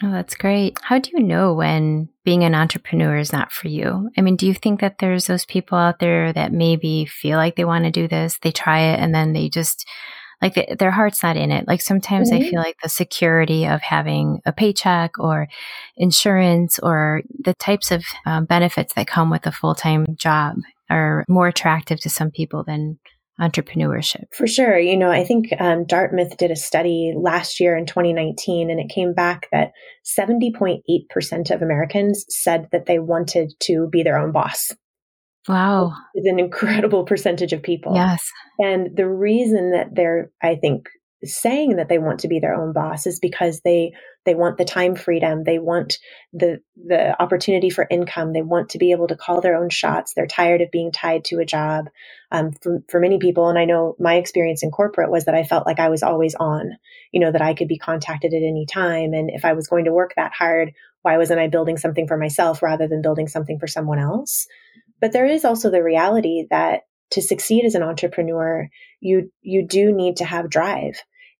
Oh, 0.04 0.12
that's 0.12 0.36
great. 0.36 0.78
How 0.82 1.00
do 1.00 1.10
you 1.14 1.24
know 1.24 1.54
when 1.54 2.10
being 2.26 2.44
an 2.44 2.54
entrepreneur 2.54 3.18
is 3.18 3.32
not 3.32 3.54
for 3.54 3.70
you? 3.70 4.10
I 4.18 4.22
mean, 4.22 4.36
do 4.36 4.46
you 4.46 4.54
think 4.54 4.82
that 4.82 4.98
there's 5.00 5.28
those 5.28 5.46
people 5.46 5.78
out 5.78 6.00
there 6.00 6.34
that 6.34 6.52
maybe 6.52 7.06
feel 7.06 7.38
like 7.38 7.56
they 7.56 7.64
want 7.64 7.86
to 7.86 7.92
do 7.92 8.08
this, 8.08 8.38
they 8.42 8.52
try 8.52 8.80
it, 8.80 9.00
and 9.00 9.16
then 9.16 9.32
they 9.32 9.48
just 9.48 9.88
like 10.42 10.54
they, 10.54 10.76
their 10.78 10.92
heart's 10.92 11.24
not 11.24 11.38
in 11.38 11.50
it? 11.50 11.66
Like 11.66 11.82
sometimes 11.82 12.30
mm-hmm. 12.30 12.46
I 12.46 12.50
feel 12.50 12.60
like 12.60 12.76
the 12.84 12.90
security 12.90 13.66
of 13.66 13.82
having 13.82 14.42
a 14.46 14.52
paycheck 14.52 15.18
or 15.18 15.48
insurance 15.96 16.78
or 16.80 17.22
the 17.40 17.54
types 17.54 17.90
of 17.90 18.04
um, 18.26 18.44
benefits 18.44 18.94
that 18.96 19.08
come 19.08 19.30
with 19.30 19.48
a 19.48 19.52
full 19.52 19.76
time 19.76 20.06
job 20.18 20.58
are 20.90 21.24
more 21.30 21.48
attractive 21.48 22.02
to 22.02 22.10
some 22.10 22.32
people 22.32 22.66
than 22.66 23.00
entrepreneurship? 23.40 24.26
For 24.34 24.48
sure. 24.48 24.78
You 24.78 24.98
know, 24.98 25.12
I 25.12 25.24
think 25.24 25.50
um, 25.60 25.86
Dartmouth 25.86 26.38
did 26.38 26.52
a 26.52 26.56
study 26.56 27.14
last 27.16 27.60
year 27.60 27.76
in 27.76 27.86
2019, 27.86 28.70
and 28.70 28.80
it 28.80 28.90
came 28.90 29.14
back 29.14 29.48
that 29.52 29.72
70.8% 30.06 31.52
of 31.52 31.62
Americans 31.62 32.26
said 32.30 32.68
that 32.72 32.86
they 32.86 33.00
wanted 33.00 33.54
to 33.62 33.88
be 33.92 34.04
their 34.04 34.18
own 34.18 34.32
boss. 34.32 34.72
Wow. 35.48 35.94
It's 36.14 36.28
an 36.28 36.40
incredible 36.40 37.04
percentage 37.04 37.54
of 37.54 37.62
people. 37.62 37.94
Yes. 37.96 38.28
And 38.60 38.96
the 38.96 39.08
reason 39.08 39.72
that 39.72 39.90
they're, 39.94 40.32
I 40.42 40.56
think, 40.56 40.90
saying 41.26 41.78
that 41.78 41.90
they 41.90 42.00
want 42.00 42.22
to 42.22 42.28
be 42.30 42.40
their 42.40 42.56
own 42.56 42.74
boss 42.74 43.08
is 43.08 43.20
because 43.20 43.62
they 43.62 43.94
they 44.26 44.36
want 44.36 44.58
the 44.58 44.66
time 44.66 44.96
freedom. 44.96 45.44
They 45.46 45.60
want 45.60 45.98
the 46.34 46.60
the 46.88 47.22
opportunity 47.22 47.70
for 47.72 47.88
income. 47.92 48.34
They 48.34 48.44
want 48.44 48.70
to 48.72 48.78
be 48.80 48.92
able 48.92 49.08
to 49.08 49.16
call 49.18 49.42
their 49.42 49.56
own 49.58 49.70
shots. 49.70 50.14
They're 50.16 50.28
tired 50.28 50.62
of 50.62 50.72
being 50.72 50.92
tied 50.92 51.26
to 51.26 51.40
a 51.40 51.46
job 51.46 51.88
um, 52.32 52.52
for, 52.62 52.82
for 52.90 53.00
many 53.00 53.20
people. 53.20 53.50
And 53.50 53.60
i 53.60 53.66
know 53.66 53.96
my 54.00 54.16
experience 54.16 54.64
in 54.64 54.72
corporate 54.72 55.12
was 55.12 55.26
that 55.26 55.36
i 55.36 55.44
felt 55.44 55.68
like 55.68 55.80
i 55.80 55.90
was 55.90 56.04
always 56.04 56.36
on 56.36 56.72
you 57.14 57.20
know 57.22 57.32
that 57.32 57.42
i 57.42 57.54
could 57.56 57.68
be 57.70 57.78
contacted 57.80 58.34
at 58.34 58.38
any 58.44 58.66
time. 58.68 59.14
And 59.14 59.30
if 59.32 59.46
i 59.46 59.54
was 59.54 59.68
going 59.68 59.86
to 59.86 59.94
work 59.94 60.14
that 60.18 60.34
hard 60.38 60.72
why 61.04 61.18
wasn't 61.18 61.40
i 61.40 61.48
building 61.48 61.78
something 61.78 62.08
for 62.08 62.18
myself 62.18 62.62
rather 62.64 62.88
than 62.88 63.02
building 63.02 63.28
something 63.28 63.60
for 63.60 63.68
someone 63.68 64.00
else? 64.00 64.48
But 65.02 65.14
there 65.14 65.28
is 65.28 65.46
also 65.46 65.72
the 65.72 65.84
reality 65.84 66.48
that 66.52 66.82
to 67.12 67.22
succeed 67.22 67.66
as 67.66 67.76
an 67.76 67.84
entrepreneur 67.84 68.70
you 69.02 69.32
you 69.42 69.68
do 69.68 69.94
need 69.94 70.18
to 70.18 70.26
have 70.26 70.50
drive 70.50 70.96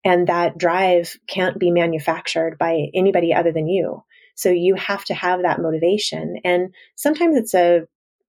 and 0.06 0.28
that 0.28 0.58
drive 0.58 1.18
can't 1.28 1.60
be 1.60 1.72
manufactured 1.72 2.58
by 2.60 2.86
anybody 2.94 3.34
other 3.34 3.52
than 3.52 3.68
you. 3.68 4.04
So 4.36 4.50
you 4.50 4.76
have 4.76 5.04
to 5.06 5.14
have 5.14 5.42
that 5.42 5.60
motivation. 5.60 6.36
And 6.46 6.74
sometimes 6.96 7.36
it's 7.36 7.56
a, 7.56 7.82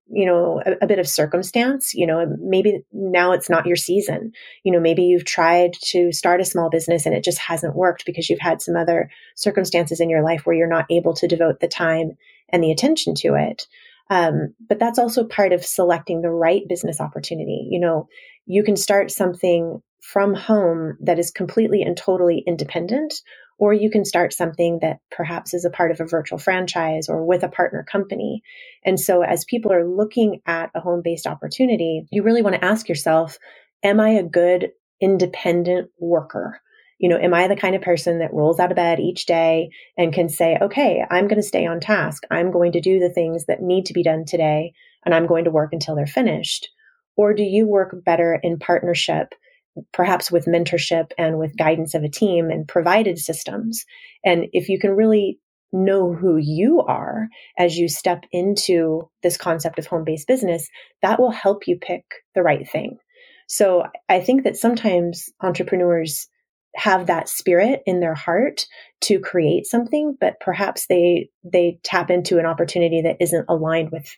you 0.09 0.25
know, 0.25 0.61
a, 0.65 0.85
a, 0.85 0.87
bit 0.87 0.99
of 0.99 1.07
circumstance, 1.07 1.93
you 1.93 2.07
know, 2.07 2.25
maybe 2.39 2.81
now 2.93 3.33
it's 3.33 3.49
not 3.49 3.65
your 3.65 3.75
season. 3.75 4.31
You 4.63 4.71
know, 4.71 4.79
maybe 4.79 5.03
you've 5.03 5.25
tried 5.25 5.73
to 5.89 6.11
start 6.13 6.41
a 6.41 6.45
small 6.45 6.69
business 6.69 7.05
and 7.05 7.13
it 7.13 7.25
just 7.25 7.39
hasn't 7.39 7.75
worked 7.75 8.05
because 8.05 8.29
you've 8.29 8.39
had 8.39 8.61
some 8.61 8.77
other 8.77 9.11
circumstances 9.35 9.99
in 9.99 10.09
your 10.09 10.23
life 10.23 10.45
where 10.45 10.55
you're 10.55 10.67
not 10.67 10.85
able 10.89 11.13
to 11.15 11.27
devote 11.27 11.59
the 11.59 11.67
time 11.67 12.11
and 12.49 12.63
the 12.63 12.71
attention 12.71 13.13
to 13.15 13.35
it. 13.35 13.67
Um, 14.09 14.55
but 14.67 14.79
that's 14.79 14.97
also 14.97 15.25
part 15.25 15.51
of 15.51 15.65
selecting 15.65 16.21
the 16.21 16.31
right 16.31 16.63
business 16.67 17.01
opportunity. 17.01 17.67
You 17.69 17.81
know, 17.81 18.07
you 18.45 18.63
can 18.63 18.77
start 18.77 19.11
something 19.11 19.81
from 20.13 20.33
home 20.33 20.97
that 21.01 21.19
is 21.19 21.31
completely 21.31 21.81
and 21.81 21.97
totally 21.97 22.41
independent, 22.47 23.13
or 23.59 23.73
you 23.73 23.89
can 23.89 24.05
start 24.05 24.31
something 24.31 24.79
that 24.81 24.99
perhaps 25.11 25.53
is 25.53 25.65
a 25.65 25.69
part 25.69 25.91
of 25.91 25.99
a 25.99 26.05
virtual 26.05 26.37
franchise 26.37 27.09
or 27.09 27.25
with 27.25 27.43
a 27.43 27.49
partner 27.49 27.83
company. 27.83 28.41
And 28.85 28.97
so, 28.97 29.21
as 29.21 29.43
people 29.43 29.73
are 29.73 29.85
looking 29.85 30.39
at 30.45 30.71
a 30.73 30.79
home 30.79 31.01
based 31.03 31.27
opportunity, 31.27 32.07
you 32.09 32.23
really 32.23 32.41
want 32.41 32.55
to 32.55 32.63
ask 32.63 32.87
yourself, 32.87 33.37
Am 33.83 33.99
I 33.99 34.11
a 34.11 34.23
good 34.23 34.71
independent 35.01 35.89
worker? 35.99 36.61
You 36.99 37.09
know, 37.09 37.17
am 37.17 37.33
I 37.33 37.49
the 37.49 37.57
kind 37.57 37.75
of 37.75 37.81
person 37.81 38.19
that 38.19 38.33
rolls 38.33 38.59
out 38.59 38.71
of 38.71 38.77
bed 38.77 39.01
each 39.01 39.25
day 39.25 39.69
and 39.97 40.13
can 40.13 40.29
say, 40.29 40.57
okay, 40.59 41.03
I'm 41.11 41.27
going 41.27 41.39
to 41.39 41.47
stay 41.47 41.67
on 41.67 41.79
task. 41.79 42.23
I'm 42.31 42.49
going 42.49 42.71
to 42.71 42.81
do 42.81 42.99
the 42.99 43.11
things 43.11 43.45
that 43.45 43.61
need 43.61 43.85
to 43.87 43.93
be 43.93 44.01
done 44.01 44.25
today 44.25 44.73
and 45.05 45.13
I'm 45.13 45.27
going 45.27 45.43
to 45.43 45.51
work 45.51 45.73
until 45.73 45.95
they're 45.95 46.07
finished? 46.07 46.69
Or 47.15 47.35
do 47.35 47.43
you 47.43 47.67
work 47.67 47.93
better 48.03 48.39
in 48.41 48.57
partnership 48.57 49.35
perhaps 49.93 50.31
with 50.31 50.45
mentorship 50.45 51.11
and 51.17 51.37
with 51.37 51.57
guidance 51.57 51.93
of 51.93 52.03
a 52.03 52.09
team 52.09 52.49
and 52.49 52.67
provided 52.67 53.17
systems. 53.17 53.85
And 54.23 54.47
if 54.53 54.69
you 54.69 54.79
can 54.79 54.91
really 54.91 55.39
know 55.73 56.13
who 56.13 56.37
you 56.37 56.81
are 56.81 57.27
as 57.57 57.77
you 57.77 57.89
step 57.89 58.23
into 58.31 59.09
this 59.23 59.37
concept 59.37 59.79
of 59.79 59.87
home 59.87 60.03
based 60.03 60.27
business, 60.27 60.69
that 61.01 61.19
will 61.19 61.31
help 61.31 61.67
you 61.67 61.77
pick 61.77 62.03
the 62.35 62.43
right 62.43 62.67
thing. 62.69 62.97
So 63.47 63.85
I 64.09 64.19
think 64.19 64.43
that 64.43 64.57
sometimes 64.57 65.29
entrepreneurs 65.41 66.27
have 66.75 67.07
that 67.07 67.27
spirit 67.27 67.81
in 67.85 67.99
their 67.99 68.13
heart 68.13 68.65
to 69.01 69.19
create 69.19 69.65
something, 69.65 70.15
but 70.19 70.39
perhaps 70.39 70.85
they 70.87 71.29
they 71.43 71.79
tap 71.83 72.11
into 72.11 72.37
an 72.37 72.45
opportunity 72.45 73.01
that 73.01 73.17
isn't 73.19 73.45
aligned 73.49 73.91
with 73.91 74.15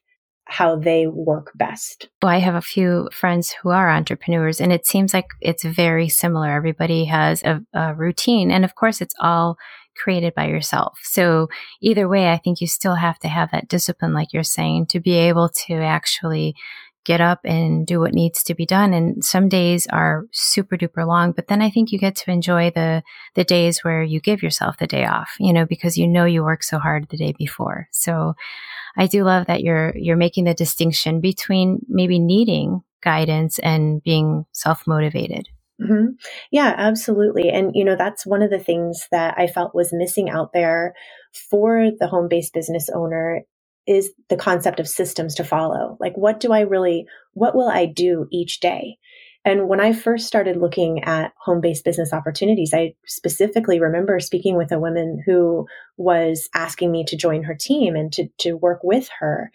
how 0.49 0.75
they 0.75 1.05
work 1.07 1.51
best. 1.55 2.09
Well, 2.21 2.31
I 2.31 2.39
have 2.39 2.55
a 2.55 2.61
few 2.61 3.07
friends 3.13 3.53
who 3.61 3.69
are 3.69 3.89
entrepreneurs, 3.89 4.59
and 4.59 4.73
it 4.73 4.85
seems 4.85 5.13
like 5.13 5.27
it's 5.41 5.63
very 5.63 6.09
similar. 6.09 6.51
Everybody 6.51 7.05
has 7.05 7.43
a, 7.43 7.61
a, 7.73 7.93
routine, 7.93 8.49
and 8.49 8.65
of 8.65 8.73
course, 8.75 8.99
it's 8.99 9.13
all 9.19 9.57
created 9.95 10.33
by 10.33 10.47
yourself. 10.47 10.97
So, 11.03 11.49
either 11.81 12.07
way, 12.07 12.31
I 12.31 12.37
think 12.37 12.61
you 12.61 12.67
still 12.67 12.95
have 12.95 13.19
to 13.19 13.27
have 13.27 13.51
that 13.51 13.67
discipline, 13.67 14.13
like 14.13 14.33
you're 14.33 14.43
saying, 14.43 14.87
to 14.87 14.99
be 14.99 15.13
able 15.13 15.49
to 15.67 15.75
actually 15.75 16.55
get 17.05 17.21
up 17.21 17.39
and 17.45 17.85
do 17.85 17.99
what 17.99 18.13
needs 18.13 18.43
to 18.43 18.55
be 18.55 18.65
done. 18.65 18.93
And 18.93 19.23
some 19.23 19.49
days 19.49 19.87
are 19.87 20.25
super 20.31 20.77
duper 20.77 21.07
long, 21.07 21.31
but 21.31 21.47
then 21.47 21.61
I 21.61 21.69
think 21.69 21.91
you 21.91 21.99
get 21.99 22.15
to 22.17 22.31
enjoy 22.31 22.71
the, 22.71 23.03
the 23.35 23.43
days 23.43 23.83
where 23.83 24.03
you 24.03 24.19
give 24.19 24.43
yourself 24.43 24.77
the 24.77 24.87
day 24.87 25.05
off, 25.05 25.31
you 25.39 25.53
know, 25.53 25.65
because 25.65 25.97
you 25.97 26.07
know 26.07 26.25
you 26.25 26.43
worked 26.43 26.65
so 26.65 26.79
hard 26.79 27.07
the 27.09 27.17
day 27.17 27.33
before. 27.37 27.87
So 27.91 28.35
I 28.99 29.07
do 29.07 29.23
love 29.23 29.47
that 29.47 29.61
you're, 29.61 29.93
you're 29.95 30.17
making 30.17 30.43
the 30.43 30.53
distinction 30.53 31.21
between 31.21 31.79
maybe 31.87 32.19
needing 32.19 32.81
guidance 33.01 33.57
and 33.59 34.03
being 34.03 34.45
self 34.51 34.85
motivated. 34.85 35.47
Mm-hmm. 35.81 36.07
Yeah, 36.51 36.73
absolutely. 36.77 37.49
And, 37.49 37.71
you 37.73 37.85
know, 37.85 37.95
that's 37.95 38.25
one 38.25 38.41
of 38.41 38.49
the 38.49 38.59
things 38.59 39.07
that 39.11 39.35
I 39.37 39.47
felt 39.47 39.73
was 39.73 39.93
missing 39.93 40.29
out 40.29 40.51
there 40.53 40.93
for 41.49 41.91
the 41.97 42.07
home 42.07 42.27
based 42.27 42.53
business 42.53 42.89
owner 42.93 43.43
is 43.87 44.11
the 44.27 44.35
concept 44.35 44.81
of 44.81 44.87
systems 44.89 45.35
to 45.35 45.45
follow. 45.45 45.95
Like, 46.01 46.15
what 46.15 46.41
do 46.41 46.51
I 46.51 46.61
really, 46.61 47.05
what 47.33 47.55
will 47.55 47.69
I 47.69 47.85
do 47.85 48.27
each 48.31 48.59
day? 48.59 48.97
And 49.45 49.69
when 49.69 49.79
I 49.79 49.93
first 49.93 50.27
started 50.27 50.57
looking 50.57 51.03
at 51.03 51.33
home 51.37 51.61
based 51.61 51.85
business 51.85 52.11
opportunities, 52.11 52.73
I 52.73 52.93
specifically 53.05 53.79
remember 53.79 54.19
speaking 54.19 54.57
with 54.57 54.71
a 54.71 54.79
woman 54.79 55.23
who 55.25 55.65
was 55.97 56.49
asking 56.53 56.91
me 56.91 57.05
to 57.05 57.17
join 57.17 57.43
her 57.43 57.55
team 57.55 57.95
and 57.95 58.11
to, 58.13 58.27
to 58.39 58.53
work 58.53 58.81
with 58.83 59.09
her. 59.19 59.51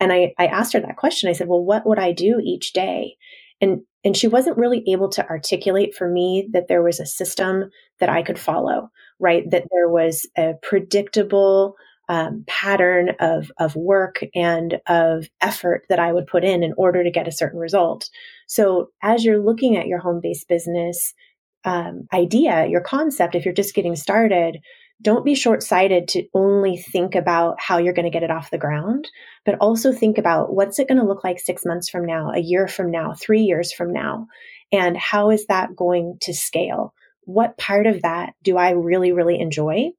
And 0.00 0.12
I, 0.12 0.32
I 0.38 0.46
asked 0.46 0.72
her 0.72 0.80
that 0.80 0.96
question. 0.96 1.28
I 1.28 1.32
said, 1.32 1.48
Well, 1.48 1.64
what 1.64 1.86
would 1.86 1.98
I 1.98 2.12
do 2.12 2.40
each 2.42 2.72
day? 2.72 3.16
And 3.60 3.82
and 4.04 4.16
she 4.16 4.28
wasn't 4.28 4.58
really 4.58 4.84
able 4.86 5.08
to 5.10 5.28
articulate 5.28 5.94
for 5.94 6.08
me 6.08 6.48
that 6.52 6.68
there 6.68 6.82
was 6.82 7.00
a 7.00 7.06
system 7.06 7.70
that 7.98 8.08
I 8.08 8.22
could 8.22 8.38
follow, 8.38 8.90
right? 9.18 9.42
That 9.50 9.64
there 9.72 9.88
was 9.88 10.26
a 10.36 10.54
predictable 10.62 11.74
um, 12.08 12.44
pattern 12.46 13.12
of 13.20 13.50
of 13.58 13.74
work 13.74 14.22
and 14.34 14.80
of 14.86 15.28
effort 15.40 15.84
that 15.88 15.98
I 15.98 16.12
would 16.12 16.26
put 16.26 16.44
in 16.44 16.62
in 16.62 16.74
order 16.76 17.02
to 17.02 17.10
get 17.10 17.28
a 17.28 17.32
certain 17.32 17.58
result. 17.58 18.08
So 18.46 18.90
as 19.02 19.24
you're 19.24 19.42
looking 19.42 19.76
at 19.76 19.86
your 19.86 19.98
home 19.98 20.20
based 20.22 20.48
business 20.48 21.14
um, 21.64 22.06
idea, 22.14 22.66
your 22.66 22.80
concept, 22.80 23.34
if 23.34 23.44
you're 23.44 23.54
just 23.54 23.74
getting 23.74 23.96
started, 23.96 24.58
don't 25.02 25.24
be 25.24 25.34
short 25.34 25.62
sighted 25.62 26.08
to 26.08 26.26
only 26.32 26.76
think 26.76 27.14
about 27.14 27.60
how 27.60 27.78
you're 27.78 27.92
going 27.92 28.10
to 28.10 28.10
get 28.10 28.22
it 28.22 28.30
off 28.30 28.50
the 28.50 28.58
ground, 28.58 29.08
but 29.44 29.56
also 29.60 29.92
think 29.92 30.16
about 30.16 30.54
what's 30.54 30.78
it 30.78 30.88
going 30.88 30.98
to 30.98 31.06
look 31.06 31.22
like 31.22 31.38
six 31.38 31.66
months 31.66 31.88
from 31.88 32.06
now, 32.06 32.30
a 32.30 32.40
year 32.40 32.66
from 32.66 32.90
now, 32.90 33.12
three 33.12 33.42
years 33.42 33.72
from 33.72 33.92
now, 33.92 34.26
and 34.72 34.96
how 34.96 35.30
is 35.30 35.46
that 35.46 35.76
going 35.76 36.16
to 36.22 36.32
scale? 36.32 36.94
What 37.22 37.58
part 37.58 37.86
of 37.86 38.02
that 38.02 38.34
do 38.42 38.56
I 38.56 38.70
really, 38.70 39.12
really 39.12 39.38
enjoy? 39.38 39.90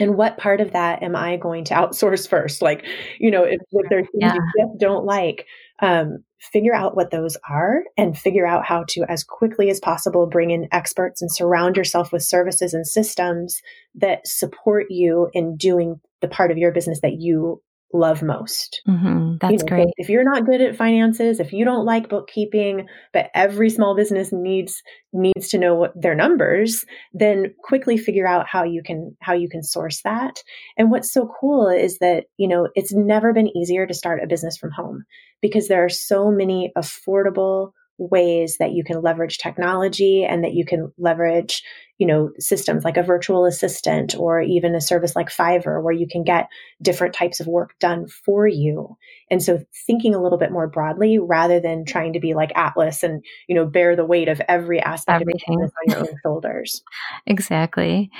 And 0.00 0.16
what 0.16 0.38
part 0.38 0.60
of 0.60 0.72
that 0.72 1.02
am 1.02 1.14
I 1.14 1.36
going 1.36 1.64
to 1.66 1.74
outsource 1.74 2.28
first? 2.28 2.62
Like, 2.62 2.84
you 3.18 3.30
know, 3.30 3.44
if, 3.44 3.60
if 3.70 3.88
there's 3.90 4.06
things 4.10 4.22
yeah. 4.22 4.34
you 4.34 4.66
just 4.66 4.78
don't 4.80 5.04
like, 5.04 5.46
um, 5.80 6.24
figure 6.40 6.74
out 6.74 6.96
what 6.96 7.10
those 7.10 7.36
are 7.48 7.84
and 7.98 8.18
figure 8.18 8.46
out 8.46 8.64
how 8.64 8.84
to, 8.88 9.04
as 9.08 9.22
quickly 9.22 9.68
as 9.68 9.78
possible, 9.78 10.26
bring 10.26 10.50
in 10.50 10.68
experts 10.72 11.20
and 11.20 11.30
surround 11.30 11.76
yourself 11.76 12.12
with 12.12 12.22
services 12.22 12.72
and 12.72 12.86
systems 12.86 13.60
that 13.94 14.26
support 14.26 14.86
you 14.88 15.28
in 15.34 15.56
doing 15.56 16.00
the 16.20 16.28
part 16.28 16.50
of 16.50 16.58
your 16.58 16.72
business 16.72 17.00
that 17.02 17.18
you 17.18 17.62
love 17.92 18.22
most. 18.22 18.82
Mm-hmm. 18.88 19.36
That's 19.40 19.52
you 19.52 19.58
know, 19.58 19.64
great. 19.66 19.88
if 19.96 20.08
you're 20.08 20.24
not 20.24 20.46
good 20.46 20.60
at 20.60 20.76
finances, 20.76 21.40
if 21.40 21.52
you 21.52 21.64
don't 21.64 21.84
like 21.84 22.08
bookkeeping, 22.08 22.86
but 23.12 23.30
every 23.34 23.70
small 23.70 23.96
business 23.96 24.32
needs 24.32 24.82
needs 25.12 25.48
to 25.48 25.58
know 25.58 25.74
what 25.74 26.00
their 26.00 26.14
numbers, 26.14 26.84
then 27.12 27.52
quickly 27.64 27.96
figure 27.96 28.26
out 28.26 28.46
how 28.46 28.62
you 28.62 28.82
can 28.82 29.16
how 29.20 29.32
you 29.32 29.48
can 29.48 29.62
source 29.62 30.02
that. 30.02 30.42
And 30.76 30.90
what's 30.90 31.12
so 31.12 31.32
cool 31.40 31.68
is 31.68 31.98
that, 31.98 32.26
you 32.36 32.48
know, 32.48 32.68
it's 32.74 32.94
never 32.94 33.32
been 33.32 33.54
easier 33.56 33.86
to 33.86 33.94
start 33.94 34.22
a 34.22 34.28
business 34.28 34.56
from 34.56 34.70
home 34.70 35.04
because 35.42 35.68
there 35.68 35.84
are 35.84 35.90
so 35.90 36.30
many 36.30 36.72
affordable 36.76 37.72
ways 38.00 38.56
that 38.58 38.72
you 38.72 38.82
can 38.82 39.02
leverage 39.02 39.38
technology 39.38 40.24
and 40.24 40.42
that 40.42 40.54
you 40.54 40.64
can 40.64 40.90
leverage 40.98 41.62
you 42.00 42.06
know 42.06 42.30
systems 42.38 42.82
like 42.82 42.96
a 42.96 43.02
virtual 43.02 43.44
assistant 43.44 44.16
or 44.16 44.40
even 44.40 44.74
a 44.74 44.80
service 44.80 45.14
like 45.14 45.28
fiverr 45.28 45.82
where 45.82 45.92
you 45.92 46.08
can 46.10 46.24
get 46.24 46.48
different 46.80 47.14
types 47.14 47.40
of 47.40 47.46
work 47.46 47.78
done 47.78 48.06
for 48.24 48.48
you. 48.48 48.96
And 49.30 49.42
so 49.42 49.60
thinking 49.86 50.14
a 50.14 50.22
little 50.22 50.38
bit 50.38 50.50
more 50.50 50.66
broadly 50.66 51.18
rather 51.18 51.60
than 51.60 51.84
trying 51.84 52.14
to 52.14 52.20
be 52.20 52.32
like 52.32 52.52
atlas 52.56 53.02
and 53.02 53.22
you 53.48 53.54
know 53.54 53.66
bear 53.66 53.94
the 53.94 54.06
weight 54.06 54.28
of 54.28 54.40
every 54.48 54.80
aspect 54.80 55.20
Everything. 55.20 55.62
of 55.62 55.70
on 55.70 55.90
your 55.90 55.98
own 56.08 56.16
shoulders. 56.24 56.82
Exactly. 57.26 58.10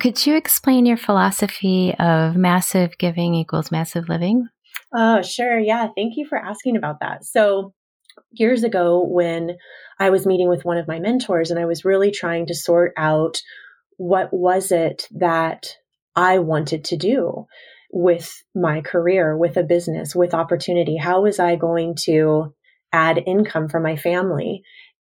Could 0.00 0.24
you 0.24 0.36
explain 0.36 0.86
your 0.86 0.96
philosophy 0.96 1.92
of 1.98 2.36
massive 2.36 2.96
giving 2.98 3.34
equals 3.34 3.72
massive 3.72 4.08
living? 4.08 4.48
Oh 4.94 5.22
sure. 5.22 5.58
Yeah. 5.58 5.88
Thank 5.96 6.16
you 6.16 6.24
for 6.24 6.38
asking 6.38 6.76
about 6.76 7.00
that. 7.00 7.24
So 7.24 7.74
years 8.32 8.64
ago 8.64 9.02
when 9.02 9.56
I 9.98 10.10
was 10.10 10.26
meeting 10.26 10.48
with 10.48 10.64
one 10.64 10.78
of 10.78 10.88
my 10.88 10.98
mentors 10.98 11.50
and 11.50 11.58
I 11.58 11.66
was 11.66 11.84
really 11.84 12.10
trying 12.10 12.46
to 12.46 12.54
sort 12.54 12.92
out 12.96 13.40
what 13.96 14.32
was 14.32 14.72
it 14.72 15.08
that 15.12 15.76
I 16.16 16.38
wanted 16.38 16.84
to 16.84 16.96
do 16.96 17.46
with 17.92 18.42
my 18.54 18.80
career, 18.80 19.36
with 19.36 19.56
a 19.56 19.62
business, 19.62 20.14
with 20.14 20.34
opportunity. 20.34 20.96
How 20.96 21.22
was 21.22 21.38
I 21.38 21.56
going 21.56 21.94
to 22.02 22.54
add 22.92 23.22
income 23.24 23.68
for 23.68 23.80
my 23.80 23.96
family 23.96 24.62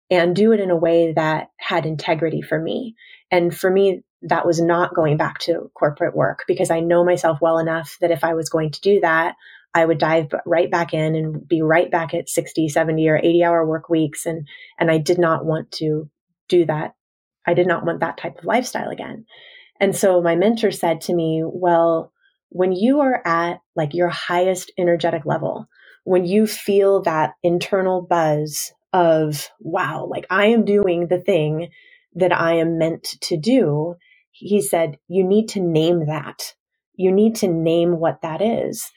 and 0.09 0.35
do 0.35 0.53
it 0.53 0.59
in 0.59 0.71
a 0.71 0.77
way 0.77 1.13
that 1.13 1.49
had 1.57 1.85
integrity 1.85 2.41
for 2.41 2.59
me? 2.59 2.95
And 3.31 3.55
for 3.55 3.69
me, 3.69 4.01
that 4.21 4.45
was 4.45 4.61
not 4.61 4.95
going 4.95 5.17
back 5.17 5.39
to 5.39 5.71
corporate 5.73 6.15
work 6.15 6.43
because 6.47 6.71
I 6.71 6.79
know 6.79 7.03
myself 7.03 7.39
well 7.41 7.57
enough 7.57 7.97
that 8.01 8.11
if 8.11 8.23
I 8.23 8.33
was 8.33 8.49
going 8.49 8.71
to 8.71 8.81
do 8.81 8.99
that, 9.01 9.35
I 9.73 9.85
would 9.85 9.99
dive 9.99 10.33
right 10.45 10.69
back 10.69 10.93
in 10.93 11.15
and 11.15 11.47
be 11.47 11.61
right 11.61 11.89
back 11.91 12.13
at 12.13 12.29
60, 12.29 12.69
70 12.69 13.07
or 13.07 13.17
80 13.17 13.43
hour 13.43 13.65
work 13.65 13.89
weeks. 13.89 14.25
And, 14.25 14.47
and 14.79 14.89
I 14.89 14.97
did 14.97 15.19
not 15.19 15.45
want 15.45 15.71
to 15.73 16.09
do 16.47 16.65
that. 16.65 16.95
I 17.45 17.53
did 17.53 17.67
not 17.67 17.85
want 17.85 17.99
that 17.99 18.17
type 18.17 18.39
of 18.39 18.45
lifestyle 18.45 18.89
again. 18.89 19.25
And 19.79 19.95
so 19.95 20.21
my 20.21 20.35
mentor 20.35 20.71
said 20.71 21.01
to 21.01 21.13
me, 21.13 21.43
well, 21.45 22.11
when 22.49 22.71
you 22.71 22.99
are 23.01 23.25
at 23.25 23.61
like 23.75 23.93
your 23.93 24.09
highest 24.09 24.71
energetic 24.77 25.25
level, 25.25 25.67
when 26.03 26.25
you 26.25 26.47
feel 26.47 27.01
that 27.03 27.35
internal 27.43 28.01
buzz 28.01 28.71
of, 28.91 29.49
wow, 29.59 30.07
like 30.09 30.25
I 30.29 30.47
am 30.47 30.65
doing 30.65 31.07
the 31.07 31.19
thing 31.19 31.69
that 32.15 32.33
I 32.33 32.55
am 32.55 32.77
meant 32.77 33.03
to 33.21 33.37
do, 33.37 33.95
he 34.31 34.61
said, 34.61 34.97
you 35.07 35.23
need 35.23 35.49
to 35.49 35.59
name 35.59 36.07
that. 36.07 36.55
You 36.95 37.11
need 37.11 37.35
to 37.37 37.47
name 37.47 37.99
what 37.99 38.21
that 38.23 38.41
is. 38.41 38.91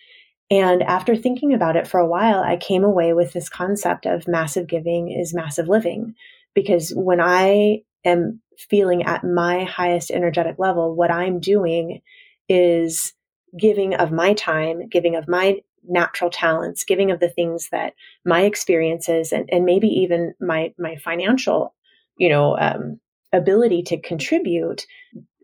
And 0.52 0.82
after 0.82 1.16
thinking 1.16 1.54
about 1.54 1.76
it 1.76 1.88
for 1.88 1.98
a 1.98 2.06
while, 2.06 2.40
I 2.40 2.58
came 2.58 2.84
away 2.84 3.14
with 3.14 3.32
this 3.32 3.48
concept 3.48 4.04
of 4.04 4.28
massive 4.28 4.66
giving 4.66 5.10
is 5.10 5.32
massive 5.32 5.66
living. 5.66 6.14
Because 6.54 6.92
when 6.94 7.22
I 7.22 7.84
am 8.04 8.42
feeling 8.58 9.04
at 9.04 9.24
my 9.24 9.64
highest 9.64 10.10
energetic 10.10 10.58
level, 10.58 10.94
what 10.94 11.10
I'm 11.10 11.40
doing 11.40 12.02
is 12.50 13.14
giving 13.58 13.94
of 13.94 14.12
my 14.12 14.34
time, 14.34 14.90
giving 14.90 15.16
of 15.16 15.26
my 15.26 15.62
natural 15.88 16.28
talents, 16.28 16.84
giving 16.84 17.10
of 17.10 17.18
the 17.18 17.30
things 17.30 17.70
that 17.72 17.94
my 18.26 18.42
experiences 18.42 19.32
and, 19.32 19.48
and 19.50 19.64
maybe 19.64 19.88
even 19.88 20.34
my, 20.38 20.74
my 20.78 20.96
financial, 20.96 21.74
you 22.18 22.28
know, 22.28 22.58
um, 22.58 23.00
ability 23.32 23.84
to 23.84 23.98
contribute 23.98 24.84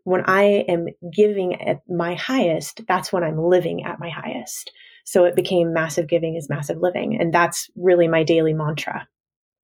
when 0.05 0.25
I 0.27 0.65
am 0.69 0.89
giving 1.11 1.63
at 1.63 1.81
my 1.89 2.15
highest, 2.15 2.83
that's 2.87 3.11
when 3.11 3.25
I'm 3.25 3.39
living 3.39 3.85
at 3.85 3.99
my 3.99 4.11
highest. 4.11 4.71
So 5.09 5.25
it 5.25 5.35
became 5.35 5.73
massive 5.73 6.07
giving 6.07 6.37
is 6.37 6.51
massive 6.51 6.83
living. 6.83 7.17
And 7.19 7.33
that's 7.33 7.71
really 7.75 8.07
my 8.09 8.25
daily 8.25 8.53
mantra. 8.53 9.09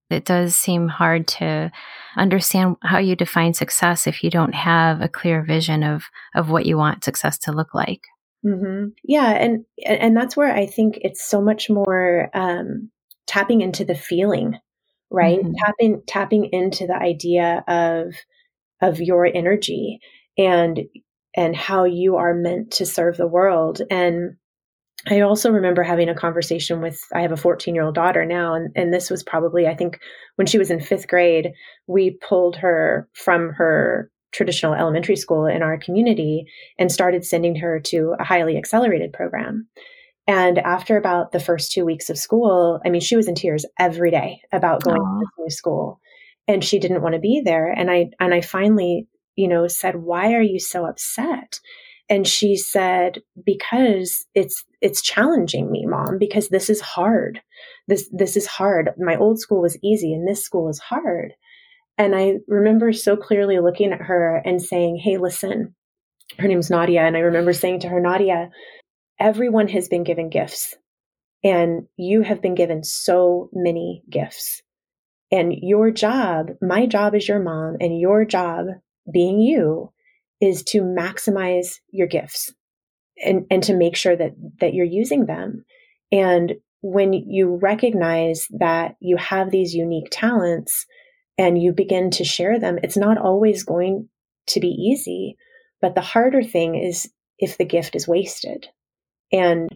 It 0.08 0.24
does 0.24 0.56
seem 0.56 0.88
hard 0.88 1.28
to 1.28 1.70
understand 2.16 2.76
how 2.82 2.96
you 2.96 3.14
define 3.14 3.52
success 3.52 4.06
if 4.06 4.24
you 4.24 4.30
don't 4.30 4.54
have 4.54 5.02
a 5.02 5.08
clear 5.08 5.44
vision 5.44 5.82
of, 5.82 6.04
of 6.34 6.48
what 6.48 6.64
you 6.64 6.78
want 6.78 7.04
success 7.04 7.36
to 7.40 7.52
look 7.52 7.74
like. 7.74 8.00
Mm-hmm. 8.42 8.92
Yeah, 9.04 9.32
and 9.32 9.66
and 9.84 10.16
that's 10.16 10.34
where 10.34 10.50
I 10.50 10.64
think 10.64 10.98
it's 11.02 11.22
so 11.22 11.42
much 11.42 11.68
more 11.68 12.30
um, 12.32 12.90
tapping 13.26 13.60
into 13.60 13.84
the 13.84 13.94
feeling, 13.94 14.56
right? 15.10 15.40
Mm-hmm. 15.40 15.52
Tapping 15.62 16.02
tapping 16.06 16.48
into 16.52 16.86
the 16.86 16.96
idea 16.96 17.62
of 17.68 18.14
of 18.80 18.98
your 18.98 19.26
energy 19.26 19.98
and 20.38 20.80
and 21.36 21.54
how 21.54 21.84
you 21.84 22.16
are 22.16 22.34
meant 22.34 22.70
to 22.72 22.86
serve 22.86 23.18
the 23.18 23.26
world 23.26 23.82
and 23.90 24.36
I 25.10 25.20
also 25.20 25.50
remember 25.50 25.82
having 25.82 26.08
a 26.08 26.14
conversation 26.14 26.80
with, 26.80 27.00
I 27.14 27.20
have 27.20 27.32
a 27.32 27.36
14 27.36 27.74
year 27.74 27.84
old 27.84 27.94
daughter 27.94 28.24
now, 28.24 28.54
and, 28.54 28.70
and 28.74 28.92
this 28.92 29.10
was 29.10 29.22
probably, 29.22 29.66
I 29.66 29.74
think, 29.74 29.98
when 30.36 30.46
she 30.46 30.58
was 30.58 30.70
in 30.70 30.80
fifth 30.80 31.08
grade, 31.08 31.52
we 31.86 32.18
pulled 32.26 32.56
her 32.56 33.08
from 33.12 33.50
her 33.50 34.10
traditional 34.32 34.74
elementary 34.74 35.16
school 35.16 35.46
in 35.46 35.62
our 35.62 35.78
community 35.78 36.46
and 36.78 36.90
started 36.90 37.24
sending 37.24 37.54
her 37.56 37.78
to 37.80 38.14
a 38.18 38.24
highly 38.24 38.56
accelerated 38.56 39.12
program. 39.12 39.68
And 40.26 40.58
after 40.58 40.96
about 40.96 41.32
the 41.32 41.40
first 41.40 41.70
two 41.70 41.84
weeks 41.84 42.08
of 42.08 42.18
school, 42.18 42.80
I 42.84 42.88
mean, 42.88 43.02
she 43.02 43.14
was 43.14 43.28
in 43.28 43.34
tears 43.34 43.66
every 43.78 44.10
day 44.10 44.40
about 44.52 44.82
going 44.82 45.00
Aww. 45.00 45.20
to 45.20 45.26
new 45.38 45.50
school 45.50 46.00
and 46.48 46.64
she 46.64 46.78
didn't 46.78 47.02
want 47.02 47.14
to 47.14 47.20
be 47.20 47.42
there. 47.44 47.70
And 47.70 47.90
I, 47.90 48.10
and 48.18 48.32
I 48.32 48.40
finally, 48.40 49.06
you 49.36 49.48
know, 49.48 49.68
said, 49.68 49.96
why 49.96 50.32
are 50.32 50.42
you 50.42 50.58
so 50.58 50.86
upset? 50.86 51.60
and 52.08 52.26
she 52.26 52.56
said 52.56 53.22
because 53.44 54.26
it's 54.34 54.64
it's 54.84 55.00
challenging 55.00 55.72
me 55.72 55.86
mom 55.86 56.18
because 56.18 56.50
this 56.50 56.68
is 56.68 56.82
hard. 56.82 57.40
This 57.88 58.06
this 58.12 58.36
is 58.36 58.46
hard. 58.46 58.90
My 58.98 59.16
old 59.16 59.40
school 59.40 59.62
was 59.62 59.78
easy 59.82 60.12
and 60.12 60.28
this 60.28 60.42
school 60.42 60.68
is 60.68 60.78
hard. 60.78 61.32
And 61.96 62.14
i 62.14 62.34
remember 62.46 62.92
so 62.92 63.16
clearly 63.16 63.58
looking 63.60 63.92
at 63.92 64.02
her 64.02 64.42
and 64.44 64.60
saying 64.60 64.96
hey 64.96 65.16
listen 65.16 65.74
her 66.38 66.46
name's 66.46 66.68
nadia. 66.68 67.00
And 67.00 67.16
i 67.16 67.20
remember 67.20 67.54
saying 67.54 67.80
to 67.80 67.88
her 67.88 67.98
nadia 67.98 68.50
everyone 69.18 69.68
has 69.68 69.88
been 69.88 70.04
given 70.04 70.28
gifts 70.28 70.74
and 71.42 71.86
you 71.96 72.20
have 72.20 72.42
been 72.42 72.54
given 72.54 72.84
so 72.84 73.48
many 73.52 74.02
gifts. 74.10 74.60
And 75.32 75.54
your 75.56 75.90
job 75.92 76.50
my 76.60 76.84
job 76.84 77.14
as 77.14 77.26
your 77.26 77.40
mom 77.40 77.78
and 77.80 77.98
your 77.98 78.26
job 78.26 78.66
being 79.10 79.40
you 79.40 79.92
is 80.42 80.62
to 80.64 80.82
maximize 80.82 81.76
your 81.90 82.06
gifts 82.06 82.52
and, 83.22 83.46
and 83.50 83.62
to 83.64 83.74
make 83.74 83.96
sure 83.96 84.16
that, 84.16 84.32
that 84.60 84.74
you're 84.74 84.86
using 84.86 85.26
them. 85.26 85.64
And 86.10 86.54
when 86.82 87.12
you 87.12 87.58
recognize 87.60 88.46
that 88.58 88.96
you 89.00 89.16
have 89.16 89.50
these 89.50 89.74
unique 89.74 90.08
talents 90.10 90.86
and 91.38 91.60
you 91.60 91.72
begin 91.72 92.10
to 92.10 92.24
share 92.24 92.58
them, 92.58 92.78
it's 92.82 92.96
not 92.96 93.18
always 93.18 93.64
going 93.64 94.08
to 94.48 94.60
be 94.60 94.68
easy. 94.68 95.36
But 95.80 95.94
the 95.94 96.00
harder 96.00 96.42
thing 96.42 96.74
is 96.74 97.10
if 97.38 97.58
the 97.58 97.64
gift 97.64 97.96
is 97.96 98.06
wasted. 98.06 98.66
And 99.32 99.68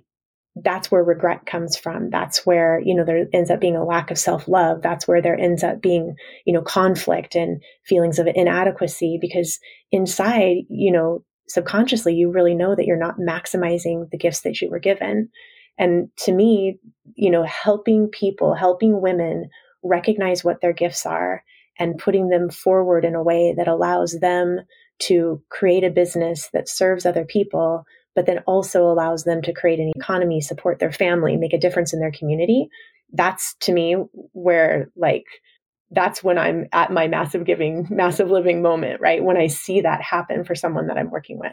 that's 0.63 0.91
where 0.91 1.03
regret 1.03 1.47
comes 1.47 1.77
from. 1.77 2.11
That's 2.11 2.45
where, 2.45 2.81
you 2.85 2.95
know, 2.95 3.05
there 3.05 3.27
ends 3.33 3.51
up 3.51 3.61
being 3.61 3.77
a 3.77 3.85
lack 3.85 4.11
of 4.11 4.19
self 4.19 4.49
love. 4.49 4.83
That's 4.83 5.07
where 5.07 5.23
there 5.23 5.39
ends 5.39 5.63
up 5.63 5.81
being, 5.81 6.17
you 6.45 6.53
know, 6.53 6.63
conflict 6.63 7.35
and 7.35 7.63
feelings 7.85 8.19
of 8.19 8.29
inadequacy 8.33 9.19
because 9.21 9.59
inside, 9.93 10.65
you 10.69 10.93
know, 10.93 11.25
subconsciously, 11.49 12.15
you 12.15 12.31
really 12.31 12.55
know 12.55 12.75
that 12.75 12.87
you're 12.87 12.97
not 12.97 13.19
maximizing 13.19 14.11
the 14.11 14.19
gifts 14.19 14.43
that 14.43 14.61
you 14.61 14.71
were 14.71 14.79
given. 14.79 15.31
And 15.79 16.09
to 16.19 16.33
me, 16.33 16.79
you 17.15 17.31
know, 17.31 17.45
helping 17.45 18.09
people, 18.09 18.55
helping 18.55 19.01
women 19.01 19.49
recognize 19.83 20.45
what 20.45 20.61
their 20.61 20.73
gifts 20.73 21.07
are 21.07 21.45
and 21.79 21.99
putting 21.99 22.29
them 22.29 22.51
forward 22.51 23.05
in 23.05 23.15
a 23.15 23.23
way 23.23 23.55
that 23.57 23.69
allows 23.69 24.19
them 24.21 24.61
to 25.01 25.41
create 25.49 25.85
a 25.85 25.91
business 25.91 26.51
that 26.53 26.69
serves 26.69 27.07
other 27.07 27.25
people 27.25 27.85
but 28.19 28.27
then 28.27 28.41
also 28.49 28.83
allows 28.91 29.23
them 29.23 29.41
to 29.41 29.53
create 29.53 29.79
an 29.79 29.93
economy, 29.95 30.41
support 30.41 30.81
their 30.81 30.91
family, 30.91 31.37
make 31.37 31.53
a 31.53 31.59
difference 31.59 31.93
in 31.93 32.01
their 32.01 32.11
community. 32.11 32.69
That's 33.13 33.55
to 33.61 33.73
me 33.73 33.95
where 34.33 34.91
like 34.97 35.23
that's 35.91 36.23
when 36.23 36.39
I'm 36.39 36.67
at 36.73 36.93
my 36.93 37.09
massive 37.09 37.45
giving, 37.45 37.87
massive 37.91 38.31
living 38.31 38.63
moment, 38.63 39.01
right? 39.01 39.23
When 39.23 39.37
I 39.37 39.47
see 39.47 39.83
that 39.83 40.03
happen 40.03 40.45
for 40.45 40.55
someone 40.55 40.89
that 40.89 40.99
I'm 40.99 41.11
working 41.11 41.39
with. 41.39 41.53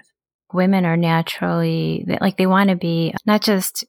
Women 0.53 0.85
are 0.85 0.97
naturally 0.97 2.05
like 2.21 2.37
they 2.37 2.45
want 2.45 2.69
to 2.69 2.75
be 2.75 3.13
not 3.25 3.41
just 3.41 3.85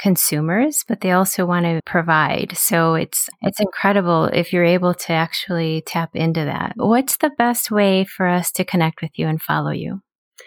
consumers, 0.00 0.84
but 0.88 1.00
they 1.02 1.12
also 1.12 1.44
want 1.44 1.66
to 1.66 1.80
provide. 1.84 2.56
So 2.56 2.94
it's 2.94 3.28
it's 3.42 3.60
incredible 3.60 4.24
if 4.24 4.52
you're 4.52 4.64
able 4.64 4.94
to 4.94 5.12
actually 5.12 5.82
tap 5.86 6.10
into 6.14 6.44
that. 6.44 6.72
What's 6.76 7.18
the 7.18 7.30
best 7.36 7.70
way 7.70 8.04
for 8.04 8.26
us 8.26 8.50
to 8.52 8.64
connect 8.64 9.02
with 9.02 9.12
you 9.16 9.28
and 9.28 9.40
follow 9.40 9.70
you? 9.70 10.00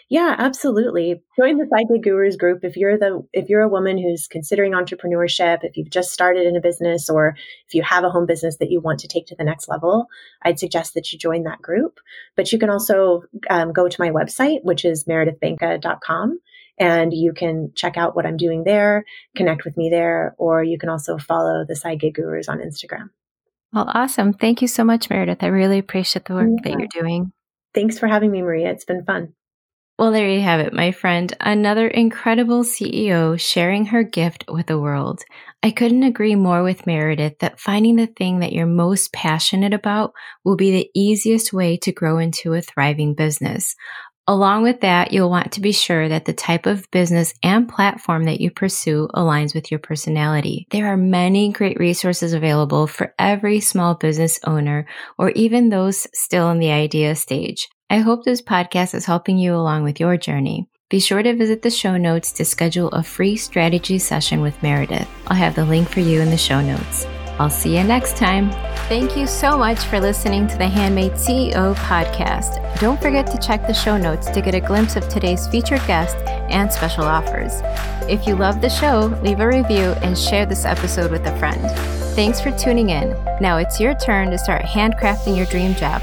Yeah, 0.10 0.36
absolutely. 0.38 1.22
Join 1.38 1.58
the 1.58 1.68
Side 1.68 1.86
Gig 1.92 2.04
Gurus 2.04 2.38
group 2.38 2.64
if 2.64 2.78
you're 2.78 2.98
the 2.98 3.26
if 3.34 3.50
you're 3.50 3.62
a 3.62 3.70
woman 3.70 3.98
who's 3.98 4.28
considering 4.28 4.74
entrepreneurship, 4.74 5.60
if 5.64 5.78
you've 5.78 5.90
just 5.90 6.12
started 6.12 6.46
in 6.46 6.56
a 6.56 6.62
business 6.62 7.10
or 7.10 7.36
if 7.68 7.74
you 7.74 7.84
have 7.84 8.04
a 8.04 8.10
home 8.10 8.26
business 8.26 8.58
that 8.58 8.70
you 8.70 8.80
want 8.80 9.00
to 9.00 9.08
take 9.08 9.26
to 9.28 9.36
the 9.36 9.44
next 9.44 9.68
level, 9.68 10.08
I'd 10.42 10.60
suggest 10.60 10.94
that 10.94 11.12
you 11.12 11.20
join 11.20 11.44
that 11.44 11.62
group. 11.62 12.00
But 12.36 12.52
you 12.52 12.60
can 12.60 12.70
also 12.70 13.24
um, 13.50 13.74
go 13.74 13.88
to 13.88 14.02
my 14.02 14.10
website, 14.10 14.60
which 14.64 14.86
is 14.86 15.06
meredithbanka.com, 15.06 16.40
and 16.78 17.14
you 17.14 17.34
can 17.34 17.72
check 17.76 17.98
out 17.98 18.16
what 18.16 18.26
I'm 18.26 18.38
doing 18.38 18.64
there, 18.64 19.06
connect 19.36 19.66
with 19.66 19.78
me 19.78 19.90
there, 19.90 20.36
or 20.38 20.64
you 20.64 20.78
can 20.78 20.90
also 20.90 21.18
follow 21.18 21.66
the 21.68 21.76
Side 21.76 22.00
Gig 22.00 22.16
Gurus 22.16 22.50
on 22.50 22.60
Instagram. 22.60 23.10
Well, 23.74 23.90
awesome. 23.92 24.34
Thank 24.34 24.62
you 24.62 24.68
so 24.68 24.84
much, 24.84 25.10
Meredith. 25.10 25.42
I 25.42 25.48
really 25.48 25.80
appreciate 25.80 26.26
the 26.26 26.36
work 26.36 26.50
yeah. 26.64 26.72
that 26.72 26.80
you're 26.80 27.04
doing. 27.04 27.34
Thanks 27.74 27.98
for 27.98 28.08
having 28.08 28.30
me, 28.30 28.44
Maria. 28.44 28.70
It's 28.70 28.86
been 28.86 29.04
fun. 29.04 29.34
Well, 30.00 30.12
there 30.12 30.30
you 30.30 30.42
have 30.42 30.60
it, 30.60 30.74
my 30.74 30.92
friend. 30.92 31.32
Another 31.40 31.88
incredible 31.88 32.64
CEO 32.64 33.40
sharing 33.40 33.86
her 33.86 34.04
gift 34.04 34.44
with 34.48 34.66
the 34.66 34.80
world. 34.80 35.22
I 35.62 35.70
couldn't 35.70 36.04
agree 36.04 36.36
more 36.36 36.64
with 36.64 36.88
Meredith 36.88 37.40
that 37.40 37.60
finding 37.60 37.96
the 37.96 38.08
thing 38.08 38.40
that 38.40 38.54
you're 38.54 38.66
most 38.66 39.14
passionate 39.14 39.74
about 39.74 40.14
will 40.44 40.56
be 40.56 40.72
the 40.72 40.90
easiest 40.96 41.54
way 41.54 41.78
to 41.78 41.92
grow 41.92 42.18
into 42.18 42.54
a 42.54 42.62
thriving 42.62 43.14
business. 43.14 43.76
Along 44.26 44.64
with 44.64 44.82
that, 44.82 45.12
you'll 45.12 45.30
want 45.30 45.52
to 45.52 45.62
be 45.62 45.74
sure 45.74 46.10
that 46.10 46.26
the 46.26 46.34
type 46.34 46.66
of 46.66 46.90
business 46.92 47.34
and 47.44 47.70
platform 47.70 48.24
that 48.24 48.42
you 48.42 48.50
pursue 48.50 49.10
aligns 49.14 49.54
with 49.54 49.70
your 49.70 49.82
personality. 49.82 50.66
There 50.72 50.88
are 50.88 50.98
many 50.98 51.52
great 51.52 51.78
resources 51.78 52.34
available 52.34 52.88
for 52.88 53.14
every 53.20 53.60
small 53.60 53.96
business 53.96 54.40
owner 54.46 54.88
or 55.20 55.32
even 55.32 55.70
those 55.70 56.08
still 56.14 56.50
in 56.52 56.60
the 56.60 56.72
idea 56.72 57.16
stage. 57.16 57.68
I 57.94 58.00
hope 58.00 58.24
this 58.24 58.42
podcast 58.42 58.96
is 58.96 59.06
helping 59.06 59.38
you 59.38 59.54
along 59.54 59.84
with 59.84 60.00
your 60.00 60.18
journey. 60.18 60.68
Be 60.90 61.00
sure 61.00 61.22
to 61.22 61.36
visit 61.36 61.62
the 61.62 61.70
show 61.70 61.96
notes 61.96 62.32
to 62.32 62.44
schedule 62.44 62.88
a 62.88 63.04
free 63.04 63.36
strategy 63.36 64.00
session 64.00 64.42
with 64.42 64.64
Meredith. 64.64 65.08
I'll 65.28 65.38
have 65.38 65.54
the 65.54 65.64
link 65.64 65.90
for 65.90 66.00
you 66.00 66.20
in 66.20 66.32
the 66.32 66.36
show 66.36 66.60
notes. 66.60 67.06
I'll 67.38 67.52
see 67.52 67.78
you 67.78 67.84
next 67.84 68.18
time. 68.18 68.50
Thank 68.90 69.16
you 69.16 69.28
so 69.28 69.60
much 69.60 69.78
for 69.78 70.00
listening 70.00 70.48
to 70.48 70.58
the 70.58 70.68
Handmade 70.68 71.12
CEO 71.12 71.76
podcast. 71.76 72.80
Don't 72.80 73.00
forget 73.00 73.28
to 73.28 73.38
check 73.38 73.68
the 73.68 73.76
show 73.76 73.96
notes 73.96 74.28
to 74.32 74.42
get 74.42 74.56
a 74.56 74.60
glimpse 74.60 74.96
of 74.96 75.08
today's 75.08 75.48
featured 75.50 75.86
guest 75.86 76.18
and 76.50 76.74
special 76.74 77.04
offers. 77.04 77.62
If 78.10 78.26
you 78.26 78.36
love 78.36 78.60
the 78.60 78.70
show, 78.70 79.16
leave 79.22 79.40
a 79.40 79.48
review 79.48 79.94
and 80.02 80.18
share 80.18 80.48
this 80.48 80.66
episode 80.66 81.12
with 81.12 81.28
a 81.28 81.38
friend. 81.38 81.62
Thanks 82.16 82.42
for 82.42 82.50
tuning 82.58 82.90
in. 82.90 83.12
Now 83.40 83.58
it's 83.58 83.80
your 83.80 83.94
turn 83.94 84.32
to 84.32 84.40
start 84.40 84.64
handcrafting 84.64 85.38
your 85.38 85.46
dream 85.46 85.76
job. 85.76 86.02